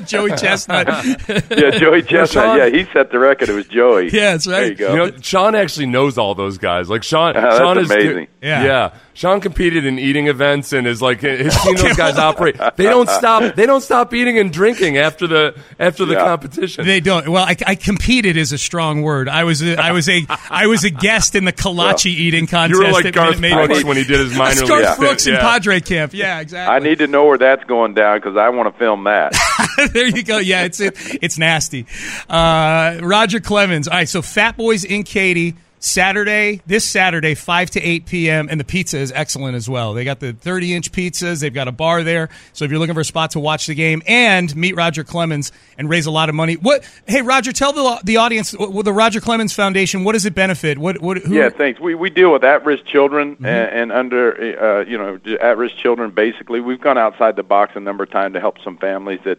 Joey 0.06 0.36
Chestnut. 0.36 0.86
yeah, 1.50 1.70
Joey 1.70 2.02
Chestnut. 2.02 2.58
Yeah, 2.58 2.68
he 2.68 2.84
set 2.92 3.10
the 3.10 3.18
record. 3.18 3.48
It 3.48 3.54
was 3.54 3.66
Joey. 3.66 4.10
Yeah, 4.10 4.32
that's 4.32 4.46
right. 4.46 4.60
There 4.60 4.68
you 4.68 4.74
go. 4.74 4.90
You 4.92 4.96
know, 4.98 5.18
Sean 5.22 5.54
actually 5.54 5.86
knows 5.86 6.18
all 6.18 6.34
those 6.34 6.58
guys. 6.58 6.90
Like 6.90 7.02
Sean, 7.02 7.34
that's 7.34 7.58
Sean 7.58 7.78
is 7.78 7.90
amazing. 7.90 8.28
Yeah. 8.42 8.64
yeah. 8.64 8.94
Sean 9.18 9.40
competed 9.40 9.84
in 9.84 9.98
eating 9.98 10.28
events 10.28 10.72
and 10.72 10.86
is 10.86 11.02
like 11.02 11.22
has 11.22 11.52
seen 11.62 11.74
those 11.74 11.96
guys 11.96 12.18
operate. 12.18 12.54
They 12.76 12.84
don't 12.84 13.08
stop. 13.10 13.56
They 13.56 13.66
don't 13.66 13.80
stop 13.80 14.14
eating 14.14 14.38
and 14.38 14.52
drinking 14.52 14.96
after 14.96 15.26
the 15.26 15.58
after 15.76 16.04
the 16.04 16.12
Yeah. 16.12 16.24
competition. 16.24 16.86
They 16.86 17.00
don't. 17.00 17.28
Well, 17.28 17.42
I, 17.42 17.56
I 17.66 17.74
competed 17.74 18.36
is 18.36 18.52
a 18.52 18.58
strong 18.58 19.02
word. 19.02 19.28
I 19.28 19.42
was 19.42 19.60
a, 19.60 19.74
I 19.76 19.90
was 19.90 20.08
a 20.08 20.24
I 20.48 20.68
was 20.68 20.84
a 20.84 20.90
guest 20.90 21.34
in 21.34 21.44
the 21.46 21.52
kolache 21.52 22.06
eating 22.06 22.46
contest. 22.46 22.78
you 22.80 22.86
were 22.86 22.92
like 22.92 23.06
at 23.06 23.14
Garth 23.14 23.40
Minute 23.40 23.56
Brooks 23.66 23.72
Park. 23.82 23.86
when 23.88 23.96
he 23.96 24.04
did 24.04 24.20
his 24.20 24.38
minor 24.38 24.64
Garth 24.64 24.88
league 24.90 24.98
Brooks 24.98 25.22
stint. 25.22 25.34
in 25.36 25.42
Yeah. 25.42 25.50
Padre 25.50 25.80
Camp. 25.80 26.14
Yeah, 26.14 26.38
exactly. 26.38 26.76
I 26.76 26.78
need 26.78 26.98
to 27.00 27.08
know 27.08 27.24
where 27.26 27.38
that's 27.38 27.64
going 27.64 27.94
down 27.94 28.18
because 28.18 28.36
I 28.36 28.50
want 28.50 28.72
to 28.72 28.78
film 28.78 29.02
that. 29.02 29.32
there 29.94 30.06
you 30.06 30.22
go. 30.22 30.38
Yeah, 30.38 30.62
it's 30.62 30.78
it, 30.78 30.94
it's 31.20 31.38
nasty. 31.38 31.86
Uh, 32.28 32.98
Roger 33.02 33.40
Clemens. 33.40 33.88
All 33.88 33.94
right, 33.96 34.08
so 34.08 34.22
Fat 34.22 34.56
Boys 34.56 34.84
in 34.84 35.02
Katy. 35.02 35.56
Saturday, 35.80 36.60
this 36.66 36.84
Saturday, 36.84 37.34
5 37.34 37.70
to 37.70 37.80
8 37.80 38.06
p.m., 38.06 38.48
and 38.50 38.58
the 38.58 38.64
pizza 38.64 38.98
is 38.98 39.12
excellent 39.12 39.56
as 39.56 39.68
well. 39.68 39.94
They 39.94 40.04
got 40.04 40.20
the 40.20 40.32
30 40.32 40.74
inch 40.74 40.92
pizzas, 40.92 41.40
they've 41.40 41.52
got 41.52 41.68
a 41.68 41.72
bar 41.72 42.02
there. 42.02 42.28
So 42.52 42.64
if 42.64 42.70
you're 42.70 42.80
looking 42.80 42.94
for 42.94 43.00
a 43.00 43.04
spot 43.04 43.32
to 43.32 43.40
watch 43.40 43.66
the 43.66 43.74
game 43.74 44.02
and 44.06 44.54
meet 44.56 44.76
Roger 44.76 45.04
Clemens 45.04 45.52
and 45.76 45.88
raise 45.88 46.06
a 46.06 46.10
lot 46.10 46.28
of 46.28 46.34
money, 46.34 46.54
what, 46.54 46.88
hey, 47.06 47.22
Roger, 47.22 47.52
tell 47.52 47.72
the, 47.72 48.00
the 48.04 48.16
audience, 48.16 48.52
the 48.52 48.92
Roger 48.92 49.20
Clemens 49.20 49.52
Foundation, 49.52 50.04
what 50.04 50.12
does 50.12 50.26
it 50.26 50.34
benefit? 50.34 50.78
What, 50.78 51.00
what, 51.00 51.18
who, 51.18 51.34
Yeah, 51.34 51.50
thanks. 51.50 51.80
We 51.80 51.94
we 51.94 52.10
deal 52.10 52.32
with 52.32 52.44
at-risk 52.44 52.84
children 52.84 53.36
and, 53.40 53.46
and 53.46 53.92
under 53.92 54.32
uh, 54.32 54.84
you 54.84 54.98
know 54.98 55.20
at-risk 55.40 55.76
children. 55.76 56.10
Basically, 56.10 56.60
we've 56.60 56.80
gone 56.80 56.98
outside 56.98 57.36
the 57.36 57.42
box 57.42 57.72
a 57.76 57.80
number 57.80 58.04
of 58.04 58.10
times 58.10 58.34
to 58.34 58.40
help 58.40 58.58
some 58.62 58.78
families 58.78 59.20
that 59.24 59.38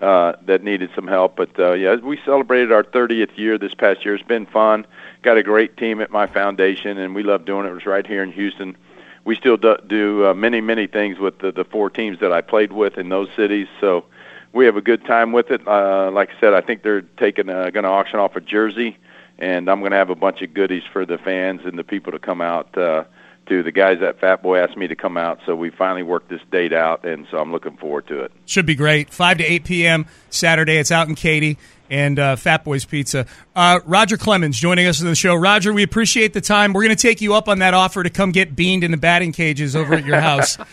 uh, 0.00 0.34
that 0.46 0.62
needed 0.62 0.90
some 0.94 1.06
help. 1.06 1.36
But 1.36 1.58
uh, 1.58 1.72
yeah, 1.72 1.94
we 1.96 2.18
celebrated 2.24 2.72
our 2.72 2.82
30th 2.82 3.36
year 3.38 3.58
this 3.58 3.74
past 3.74 4.04
year. 4.04 4.14
It's 4.14 4.26
been 4.26 4.46
fun. 4.46 4.86
Got 5.22 5.38
a 5.38 5.42
great 5.42 5.76
team 5.76 6.00
at 6.00 6.10
my 6.10 6.26
foundation, 6.26 6.98
and 6.98 7.14
we 7.14 7.22
love 7.22 7.44
doing 7.44 7.66
it. 7.66 7.70
It 7.70 7.74
was 7.74 7.86
right 7.86 8.06
here 8.06 8.22
in 8.22 8.32
Houston. 8.32 8.76
We 9.24 9.36
still 9.36 9.56
do, 9.56 9.76
do 9.86 10.26
uh, 10.26 10.34
many 10.34 10.60
many 10.60 10.88
things 10.88 11.18
with 11.18 11.38
the, 11.38 11.52
the 11.52 11.64
four 11.64 11.90
teams 11.90 12.18
that 12.20 12.32
I 12.32 12.40
played 12.40 12.72
with 12.72 12.98
in 12.98 13.08
those 13.08 13.28
cities. 13.36 13.68
So 13.80 14.04
we 14.52 14.66
have 14.66 14.76
a 14.76 14.80
good 14.80 15.04
time 15.04 15.30
with 15.32 15.50
it. 15.50 15.66
Uh, 15.66 16.10
like 16.10 16.30
I 16.36 16.40
said, 16.40 16.54
I 16.54 16.60
think 16.60 16.82
they're 16.82 17.02
taking 17.02 17.48
uh, 17.48 17.70
going 17.70 17.84
to 17.84 17.90
auction 17.90 18.18
off 18.18 18.34
a 18.34 18.40
jersey 18.40 18.98
and 19.42 19.68
I'm 19.68 19.80
going 19.80 19.90
to 19.90 19.96
have 19.96 20.10
a 20.10 20.14
bunch 20.14 20.40
of 20.40 20.54
goodies 20.54 20.84
for 20.92 21.04
the 21.04 21.18
fans 21.18 21.62
and 21.64 21.78
the 21.78 21.84
people 21.84 22.12
to 22.12 22.18
come 22.18 22.40
out. 22.40 22.76
Uh, 22.78 23.04
to 23.46 23.64
the 23.64 23.72
guys 23.72 24.00
at 24.02 24.20
Fat 24.20 24.40
Boy 24.40 24.58
asked 24.58 24.76
me 24.76 24.86
to 24.86 24.94
come 24.94 25.16
out, 25.16 25.40
so 25.44 25.56
we 25.56 25.70
finally 25.70 26.04
worked 26.04 26.28
this 26.28 26.40
date 26.52 26.72
out, 26.72 27.04
and 27.04 27.26
so 27.28 27.38
I'm 27.38 27.50
looking 27.50 27.76
forward 27.76 28.06
to 28.06 28.20
it. 28.20 28.32
Should 28.46 28.66
be 28.66 28.76
great. 28.76 29.10
5 29.10 29.38
to 29.38 29.44
8 29.44 29.64
p.m. 29.64 30.06
Saturday. 30.30 30.76
It's 30.76 30.92
out 30.92 31.08
in 31.08 31.16
Katy 31.16 31.58
and 31.92 32.18
uh, 32.18 32.36
Fat 32.36 32.64
Boys 32.64 32.86
Pizza. 32.86 33.26
Uh, 33.54 33.80
Roger 33.84 34.16
Clemens 34.16 34.58
joining 34.58 34.86
us 34.86 35.02
on 35.02 35.06
the 35.06 35.14
show. 35.14 35.34
Roger, 35.34 35.74
we 35.74 35.82
appreciate 35.82 36.32
the 36.32 36.40
time. 36.40 36.72
We're 36.72 36.82
going 36.84 36.96
to 36.96 37.00
take 37.00 37.20
you 37.20 37.34
up 37.34 37.48
on 37.48 37.58
that 37.58 37.74
offer 37.74 38.02
to 38.02 38.08
come 38.08 38.32
get 38.32 38.56
beaned 38.56 38.82
in 38.82 38.90
the 38.90 38.96
batting 38.96 39.30
cages 39.32 39.76
over 39.76 39.94
at 39.94 40.04
your 40.04 40.20
house. 40.20 40.56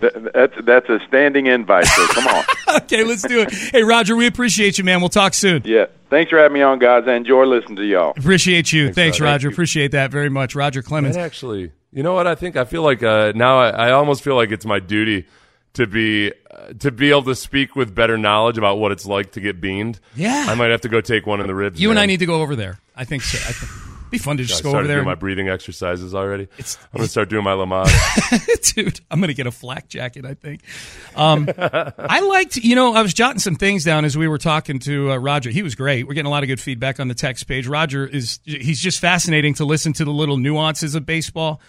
That- 0.00 0.30
that's 0.32 0.54
that's 0.64 0.88
a 0.88 1.00
standing 1.08 1.46
invite, 1.48 1.86
so 1.86 2.06
come 2.08 2.28
on. 2.28 2.44
okay, 2.82 3.02
let's 3.02 3.22
do 3.26 3.40
it. 3.40 3.52
Hey, 3.52 3.82
Roger, 3.82 4.14
we 4.14 4.28
appreciate 4.28 4.78
you, 4.78 4.84
man. 4.84 5.00
We'll 5.00 5.08
talk 5.08 5.34
soon. 5.34 5.62
Yeah, 5.64 5.86
thanks 6.08 6.30
for 6.30 6.38
having 6.38 6.54
me 6.54 6.62
on, 6.62 6.78
guys. 6.78 7.02
I 7.08 7.14
enjoy 7.14 7.46
listening 7.46 7.76
to 7.76 7.84
y'all. 7.84 8.12
Appreciate 8.16 8.72
you. 8.72 8.92
Thanks, 8.92 9.18
Roger. 9.18 9.48
Roger. 9.48 9.48
Appreciate 9.48 9.90
that 9.90 10.12
very 10.12 10.28
much. 10.28 10.54
Roger 10.54 10.82
Clemens. 10.82 11.16
And 11.16 11.24
actually, 11.24 11.72
you 11.90 12.04
know 12.04 12.14
what? 12.14 12.28
I 12.28 12.36
think 12.36 12.56
I 12.56 12.64
feel 12.64 12.82
like 12.82 13.02
uh, 13.02 13.32
now 13.34 13.58
I, 13.58 13.70
I 13.70 13.90
almost 13.90 14.22
feel 14.22 14.36
like 14.36 14.52
it's 14.52 14.64
my 14.64 14.78
duty 14.78 15.26
to 15.74 15.86
be 15.86 16.32
uh, 16.50 16.72
to 16.80 16.90
be 16.90 17.10
able 17.10 17.22
to 17.24 17.34
speak 17.34 17.76
with 17.76 17.94
better 17.94 18.16
knowledge 18.18 18.58
about 18.58 18.78
what 18.78 18.92
it's 18.92 19.06
like 19.06 19.32
to 19.32 19.40
get 19.40 19.60
beamed. 19.60 20.00
Yeah. 20.16 20.46
I 20.48 20.54
might 20.54 20.70
have 20.70 20.80
to 20.82 20.88
go 20.88 21.00
take 21.00 21.26
one 21.26 21.40
in 21.40 21.46
the 21.46 21.54
ribs. 21.54 21.80
You 21.80 21.90
and. 21.90 21.98
I 21.98 22.06
need 22.06 22.18
to 22.20 22.26
go 22.26 22.42
over 22.42 22.56
there. 22.56 22.78
I 22.96 23.04
think 23.04 23.22
so. 23.22 23.38
I 23.38 23.52
think 23.52 23.72
be 24.10 24.16
fun 24.16 24.38
to 24.38 24.42
just 24.44 24.62
I 24.62 24.64
go 24.64 24.70
started 24.70 24.78
over 24.86 24.88
there. 24.88 24.96
doing 24.98 25.06
my 25.06 25.14
breathing 25.16 25.48
exercises 25.50 26.14
already. 26.14 26.44
It's- 26.44 26.78
I'm 26.94 26.96
gonna 26.98 27.08
start 27.08 27.28
doing 27.28 27.44
my 27.44 27.50
Lamaze. 27.54 28.74
dude 28.74 29.00
i'm 29.10 29.20
gonna 29.20 29.34
get 29.34 29.46
a 29.46 29.50
flak 29.50 29.88
jacket 29.88 30.24
i 30.24 30.34
think 30.34 30.62
um, 31.16 31.48
i 31.58 32.20
liked 32.20 32.56
you 32.56 32.74
know 32.74 32.94
i 32.94 33.02
was 33.02 33.12
jotting 33.14 33.38
some 33.38 33.54
things 33.56 33.84
down 33.84 34.04
as 34.04 34.16
we 34.16 34.26
were 34.28 34.38
talking 34.38 34.78
to 34.78 35.10
uh, 35.12 35.16
roger 35.16 35.50
he 35.50 35.62
was 35.62 35.74
great 35.74 36.06
we're 36.06 36.14
getting 36.14 36.26
a 36.26 36.30
lot 36.30 36.42
of 36.42 36.48
good 36.48 36.60
feedback 36.60 37.00
on 37.00 37.08
the 37.08 37.14
text 37.14 37.46
page 37.46 37.66
roger 37.66 38.06
is 38.06 38.40
he's 38.44 38.80
just 38.80 38.98
fascinating 39.00 39.54
to 39.54 39.64
listen 39.64 39.92
to 39.92 40.04
the 40.04 40.10
little 40.12 40.36
nuances 40.38 40.94
of 40.94 41.04
baseball 41.06 41.60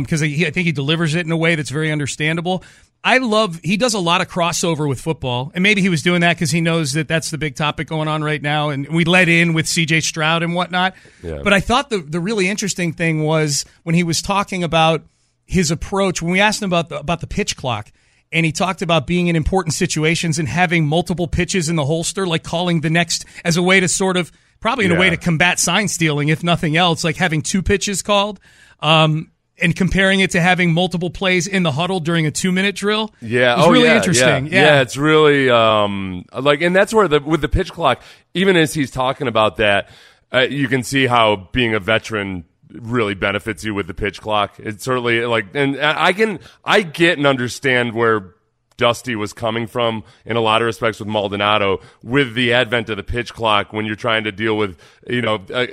because 0.00 0.20
he, 0.20 0.46
i 0.46 0.50
think 0.50 0.66
he 0.66 0.72
delivers 0.72 1.14
it 1.14 1.24
in 1.26 1.32
a 1.32 1.36
way 1.36 1.54
that's 1.54 1.70
very 1.70 1.90
understandable 1.92 2.62
I 3.06 3.18
love 3.18 3.60
he 3.62 3.76
does 3.76 3.92
a 3.92 3.98
lot 3.98 4.22
of 4.22 4.28
crossover 4.28 4.88
with 4.88 4.98
football, 4.98 5.52
and 5.54 5.62
maybe 5.62 5.82
he 5.82 5.90
was 5.90 6.02
doing 6.02 6.22
that 6.22 6.36
because 6.36 6.50
he 6.50 6.62
knows 6.62 6.94
that 6.94 7.06
that's 7.06 7.30
the 7.30 7.36
big 7.36 7.54
topic 7.54 7.86
going 7.86 8.08
on 8.08 8.24
right 8.24 8.40
now, 8.40 8.70
and 8.70 8.88
we 8.88 9.04
let 9.04 9.28
in 9.28 9.52
with 9.52 9.68
C.J. 9.68 10.00
Stroud 10.00 10.42
and 10.42 10.54
whatnot. 10.54 10.94
Yeah. 11.22 11.42
But 11.44 11.52
I 11.52 11.60
thought 11.60 11.90
the 11.90 11.98
the 11.98 12.18
really 12.18 12.48
interesting 12.48 12.94
thing 12.94 13.22
was 13.22 13.66
when 13.82 13.94
he 13.94 14.02
was 14.02 14.22
talking 14.22 14.64
about 14.64 15.02
his 15.46 15.70
approach 15.70 16.22
when 16.22 16.32
we 16.32 16.40
asked 16.40 16.62
him 16.62 16.68
about 16.70 16.88
the, 16.88 16.98
about 16.98 17.20
the 17.20 17.26
pitch 17.26 17.56
clock 17.56 17.92
and 18.32 18.46
he 18.46 18.52
talked 18.52 18.82
about 18.82 19.06
being 19.06 19.28
in 19.28 19.36
important 19.36 19.74
situations 19.74 20.38
and 20.38 20.48
having 20.48 20.86
multiple 20.86 21.28
pitches 21.28 21.68
in 21.68 21.76
the 21.76 21.84
holster 21.84 22.26
like 22.26 22.42
calling 22.42 22.80
the 22.80 22.90
next 22.90 23.24
as 23.44 23.56
a 23.56 23.62
way 23.62 23.80
to 23.80 23.88
sort 23.88 24.16
of 24.16 24.32
probably 24.60 24.86
in 24.86 24.92
a 24.92 24.98
way 24.98 25.10
to 25.10 25.16
combat 25.16 25.58
sign 25.58 25.86
stealing 25.88 26.28
if 26.28 26.42
nothing 26.42 26.76
else 26.76 27.04
like 27.04 27.16
having 27.16 27.42
two 27.42 27.62
pitches 27.62 28.00
called 28.00 28.40
um, 28.80 29.30
and 29.58 29.74
comparing 29.76 30.20
it 30.20 30.30
to 30.32 30.40
having 30.40 30.72
multiple 30.72 31.10
plays 31.10 31.46
in 31.46 31.62
the 31.62 31.72
huddle 31.72 32.00
during 32.00 32.26
a 32.26 32.30
two 32.30 32.50
minute 32.52 32.74
drill 32.74 33.12
Yeah. 33.20 33.54
it 33.54 33.56
was 33.58 33.66
oh, 33.66 33.70
really 33.70 33.84
yeah, 33.88 33.96
interesting 33.96 34.46
Yeah. 34.46 34.62
yeah, 34.64 34.80
it's 34.82 34.96
really 34.96 35.48
um 35.50 36.24
like, 36.32 36.60
and 36.62 36.74
that's 36.74 36.92
where 36.92 37.08
the 37.08 37.20
with 37.20 37.40
the 37.40 37.48
pitch 37.48 37.72
clock, 37.72 38.02
even 38.34 38.56
as 38.56 38.74
he's 38.74 38.90
talking 38.90 39.28
about 39.28 39.56
that, 39.56 39.88
uh, 40.32 40.40
you 40.40 40.66
can 40.68 40.82
see 40.82 41.06
how 41.06 41.48
being 41.52 41.74
a 41.74 41.80
veteran 41.80 42.44
really 42.72 43.14
benefits 43.14 43.62
you 43.62 43.72
with 43.74 43.86
the 43.86 43.94
pitch 43.94 44.20
clock. 44.20 44.54
It's 44.58 44.82
certainly 44.82 45.24
like, 45.26 45.46
and 45.54 45.80
I 45.80 46.12
can, 46.12 46.40
I 46.64 46.82
get 46.82 47.18
and 47.18 47.26
understand 47.26 47.94
where 47.94 48.34
Dusty 48.76 49.14
was 49.14 49.32
coming 49.32 49.66
from 49.66 50.04
in 50.24 50.36
a 50.36 50.40
lot 50.40 50.62
of 50.62 50.66
respects 50.66 50.98
with 50.98 51.08
Maldonado 51.08 51.80
with 52.02 52.34
the 52.34 52.52
advent 52.52 52.90
of 52.90 52.96
the 52.96 53.02
pitch 53.02 53.32
clock 53.32 53.72
when 53.72 53.86
you're 53.86 53.94
trying 53.94 54.24
to 54.24 54.32
deal 54.32 54.56
with, 54.56 54.78
you 55.08 55.22
know, 55.22 55.36
uh, 55.52 55.66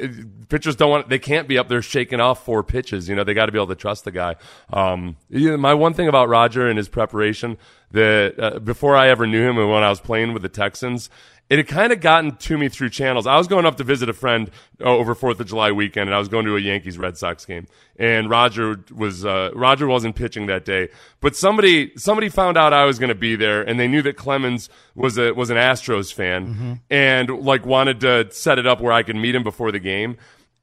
pitchers 0.50 0.76
don't 0.76 0.90
want, 0.90 1.10
they 1.10 1.20
can't 1.20 1.48
be 1.48 1.58
up 1.58 1.68
there 1.68 1.82
shaking 1.82 2.20
off 2.20 2.46
four 2.46 2.64
pitches. 2.64 3.10
You 3.10 3.16
know, 3.16 3.24
they 3.24 3.34
got 3.34 3.48
to 3.48 3.52
be 3.52 3.58
able 3.58 3.68
to 3.68 3.76
trust 3.76 4.06
the 4.06 4.12
guy. 4.12 4.36
Um, 4.72 5.18
you 5.30 5.52
know, 5.52 5.58
my 5.58 5.74
one 5.74 5.94
thing 5.94 6.08
about 6.08 6.30
Roger 6.30 6.68
and 6.68 6.78
his 6.78 6.90
preparation 6.90 7.58
that 7.92 8.36
uh, 8.38 8.60
before 8.60 8.96
I 8.96 9.10
ever 9.10 9.28
knew 9.28 9.48
him 9.48 9.58
and 9.58 9.70
when 9.70 9.84
I 9.84 9.90
was 9.90 10.00
playing 10.00 10.34
with 10.34 10.42
the 10.42 10.50
Texans, 10.50 11.10
it 11.49 11.58
had 11.58 11.67
kind 11.67 11.91
of 11.91 11.99
gotten 11.99 12.38
to 12.38 12.58
me 12.58 12.69
through 12.69 12.89
channels. 12.91 13.27
I 13.27 13.38
was 13.38 13.47
going 13.47 13.65
up 13.65 13.75
to 13.77 13.84
visit 13.84 14.08
a 14.08 14.13
friend 14.13 14.49
uh, 14.80 14.86
over 14.86 15.13
Fourth 15.13 15.39
of 15.41 15.47
July 15.47 15.71
weekend, 15.73 16.08
and 16.08 16.15
I 16.15 16.19
was 16.19 16.30
going 16.30 16.45
to 16.45 16.56
a 16.56 16.60
Yankees 16.60 16.97
Red 16.97 17.17
Sox 17.17 17.45
game. 17.45 17.67
And 17.97 18.30
Roger 18.30 18.84
was 18.95 19.25
uh, 19.25 19.51
Roger 19.54 19.86
wasn't 19.86 20.15
pitching 20.15 20.45
that 20.47 20.63
day, 20.63 20.89
but 21.19 21.36
somebody 21.36 21.91
somebody 21.97 22.30
found 22.30 22.58
out 22.58 22.71
I 22.73 22.86
was 22.86 22.99
going 22.99 23.10
to 23.10 23.15
be 23.15 23.36
there, 23.36 23.62
and 23.62 23.80
they 23.80 23.88
knew 23.88 24.01
that 24.04 24.15
Clemens 24.15 24.69
was 24.95 25.17
a 25.17 25.34
was 25.34 25.49
an 25.49 25.58
Astros 25.58 26.13
fan, 26.13 26.80
and 26.89 27.30
like 27.30 27.65
wanted 27.65 27.99
to 28.01 28.32
set 28.32 28.58
it 28.58 28.65
up 28.65 28.80
where 28.80 28.93
I 28.93 29.04
could 29.04 29.17
meet 29.17 29.36
him 29.36 29.43
before 29.43 29.71
the 29.71 29.80
game. 29.80 30.17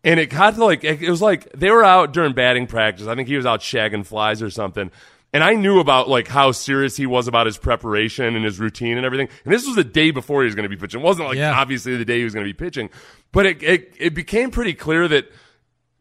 And 0.04 0.18
it 0.18 0.30
got 0.30 0.54
to 0.54 0.64
like 0.64 0.84
it 0.84 1.10
was 1.10 1.20
like 1.20 1.52
they 1.52 1.70
were 1.70 1.84
out 1.84 2.12
during 2.12 2.32
batting 2.32 2.66
practice. 2.66 3.06
I 3.06 3.14
think 3.14 3.28
he 3.28 3.36
was 3.36 3.44
out 3.46 3.60
shagging 3.60 4.06
flies 4.06 4.40
or 4.42 4.48
something. 4.48 4.90
And 5.32 5.44
I 5.44 5.54
knew 5.54 5.78
about 5.78 6.08
like 6.08 6.26
how 6.26 6.52
serious 6.52 6.96
he 6.96 7.04
was 7.04 7.28
about 7.28 7.44
his 7.46 7.58
preparation 7.58 8.34
and 8.34 8.44
his 8.44 8.58
routine 8.58 8.96
and 8.96 9.04
everything. 9.04 9.28
And 9.44 9.52
this 9.52 9.66
was 9.66 9.76
the 9.76 9.84
day 9.84 10.10
before 10.10 10.42
he 10.42 10.46
was 10.46 10.54
going 10.54 10.62
to 10.64 10.68
be 10.74 10.76
pitching. 10.76 11.00
It 11.00 11.04
wasn't 11.04 11.28
like 11.28 11.36
Yeah. 11.36 11.52
obviously 11.58 11.96
the 11.96 12.04
day 12.06 12.18
he 12.18 12.24
was 12.24 12.32
going 12.34 12.46
to 12.46 12.48
be 12.52 12.56
pitching, 12.56 12.88
but 13.32 13.44
it, 13.44 13.62
it 13.62 13.94
it 13.98 14.14
became 14.14 14.50
pretty 14.50 14.72
clear 14.72 15.06
that 15.08 15.30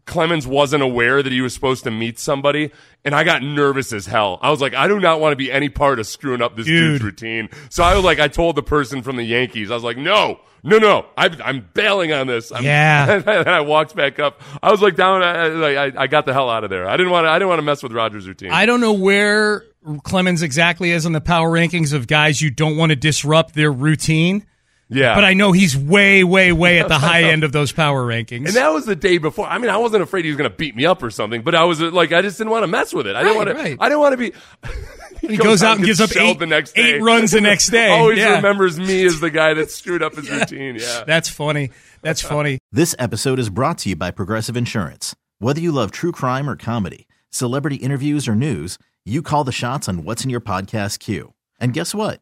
Clemens 0.07 0.47
wasn't 0.47 0.81
aware 0.81 1.21
that 1.21 1.31
he 1.31 1.41
was 1.41 1.53
supposed 1.53 1.83
to 1.83 1.91
meet 1.91 2.17
somebody, 2.17 2.71
and 3.05 3.13
I 3.13 3.23
got 3.23 3.43
nervous 3.43 3.93
as 3.93 4.07
hell. 4.07 4.39
I 4.41 4.49
was 4.49 4.59
like, 4.61 4.73
I 4.73 4.87
do 4.87 4.99
not 4.99 5.19
want 5.19 5.33
to 5.33 5.35
be 5.35 5.51
any 5.51 5.69
part 5.69 5.99
of 5.99 6.07
screwing 6.07 6.41
up 6.41 6.55
this 6.55 6.65
Dude. 6.65 6.93
dude's 6.93 7.03
routine. 7.03 7.49
So 7.69 7.83
I 7.83 7.93
was 7.95 8.03
like, 8.03 8.19
I 8.19 8.27
told 8.27 8.55
the 8.55 8.63
person 8.63 9.03
from 9.03 9.17
the 9.17 9.23
Yankees, 9.23 9.69
I 9.69 9.75
was 9.75 9.83
like, 9.83 9.97
no, 9.97 10.39
no, 10.63 10.79
no, 10.79 11.05
I, 11.15 11.29
I'm 11.43 11.69
bailing 11.73 12.11
on 12.13 12.25
this. 12.27 12.51
I'm, 12.51 12.63
Yeah. 12.63 13.21
and 13.25 13.47
I 13.47 13.61
walked 13.61 13.95
back 13.95 14.19
up. 14.19 14.41
I 14.63 14.71
was 14.71 14.81
like 14.81 14.95
down. 14.95 15.21
I, 15.21 15.47
like, 15.47 15.77
I, 15.77 16.03
I 16.03 16.07
got 16.07 16.25
the 16.25 16.33
hell 16.33 16.49
out 16.49 16.63
of 16.63 16.69
there. 16.69 16.87
I 16.87 16.97
didn't 16.97 17.11
want. 17.11 17.25
To, 17.25 17.29
I 17.29 17.35
didn't 17.35 17.49
want 17.49 17.59
to 17.59 17.63
mess 17.63 17.83
with 17.83 17.91
Rogers' 17.91 18.27
routine. 18.27 18.51
I 18.51 18.65
don't 18.65 18.81
know 18.81 18.93
where 18.93 19.63
Clemens 20.03 20.41
exactly 20.41 20.91
is 20.91 21.05
on 21.05 21.11
the 21.11 21.21
power 21.21 21.49
rankings 21.49 21.93
of 21.93 22.07
guys 22.07 22.41
you 22.41 22.49
don't 22.49 22.75
want 22.77 22.89
to 22.89 22.95
disrupt 22.95 23.53
their 23.53 23.71
routine, 23.71 24.45
yeah, 24.89 25.15
but 25.15 25.23
I 25.23 25.33
know 25.33 25.51
he's 25.51 25.75
way, 25.77 26.23
way, 26.23 26.51
way 26.51 26.79
at 26.79 26.87
the 26.87 26.97
high 26.97 27.23
end 27.31 27.43
of 27.43 27.51
those 27.51 27.71
power 27.71 28.05
rankings. 28.07 28.45
And 28.47 28.55
that 28.55 28.73
was 28.73 28.85
the 28.85 28.95
day 28.95 29.17
before. 29.17 29.47
I 29.47 29.57
mean, 29.57 29.69
I 29.69 29.77
wasn't 29.77 30.03
afraid 30.03 30.25
he 30.25 30.31
was 30.31 30.37
going 30.37 30.49
to 30.49 30.55
beat 30.55 30.75
me 30.75 30.85
up 30.85 31.03
or 31.03 31.09
something, 31.09 31.41
but 31.41 31.55
I 31.55 31.63
was 31.65 31.81
like, 31.81 32.11
I 32.13 32.21
just 32.21 32.37
didn't 32.37 32.51
want 32.51 32.63
to 32.63 32.67
mess 32.67 32.93
with 32.93 33.07
it. 33.07 33.15
I 33.15 33.23
didn't 33.23 33.37
Right, 33.37 33.47
want 33.47 33.57
to. 33.57 33.63
right. 33.63 33.77
I 33.79 33.89
didn't 33.89 33.99
want 34.01 34.13
to 34.13 34.17
be. 34.17 34.33
he 35.27 35.37
goes 35.37 35.63
out 35.63 35.77
and 35.77 35.85
gives 35.85 35.99
up 35.99 36.15
eight, 36.15 36.39
the 36.39 36.45
next 36.45 36.73
day. 36.73 36.95
eight 36.95 37.01
runs 37.01 37.31
the 37.31 37.41
next 37.41 37.69
day. 37.69 37.89
Always 37.99 38.17
Yeah. 38.19 38.35
remembers 38.35 38.79
me 38.79 39.05
as 39.05 39.19
the 39.19 39.29
guy 39.29 39.53
that 39.55 39.71
screwed 39.71 40.01
up 40.03 40.15
his 40.15 40.29
routine. 40.29 40.75
Yeah. 40.75 41.03
That's 41.05 41.29
funny. 41.29 41.71
That's 42.01 42.21
funny. 42.21 42.59
This 42.71 42.95
episode 42.99 43.39
is 43.39 43.49
brought 43.49 43.79
to 43.79 43.89
you 43.89 43.95
by 43.95 44.11
Progressive 44.11 44.55
Insurance. 44.55 45.15
Whether 45.39 45.59
you 45.61 45.71
love 45.71 45.91
true 45.91 46.11
crime 46.11 46.49
or 46.49 46.55
comedy, 46.55 47.07
celebrity 47.31 47.75
interviews 47.77 48.27
or 48.27 48.35
news, 48.35 48.77
you 49.05 49.21
call 49.21 49.43
the 49.43 49.51
shots 49.51 49.89
on 49.89 50.03
what's 50.03 50.23
in 50.23 50.29
your 50.29 50.41
podcast 50.41 50.99
queue. 50.99 51.33
And 51.59 51.73
guess 51.73 51.93
what? 51.95 52.21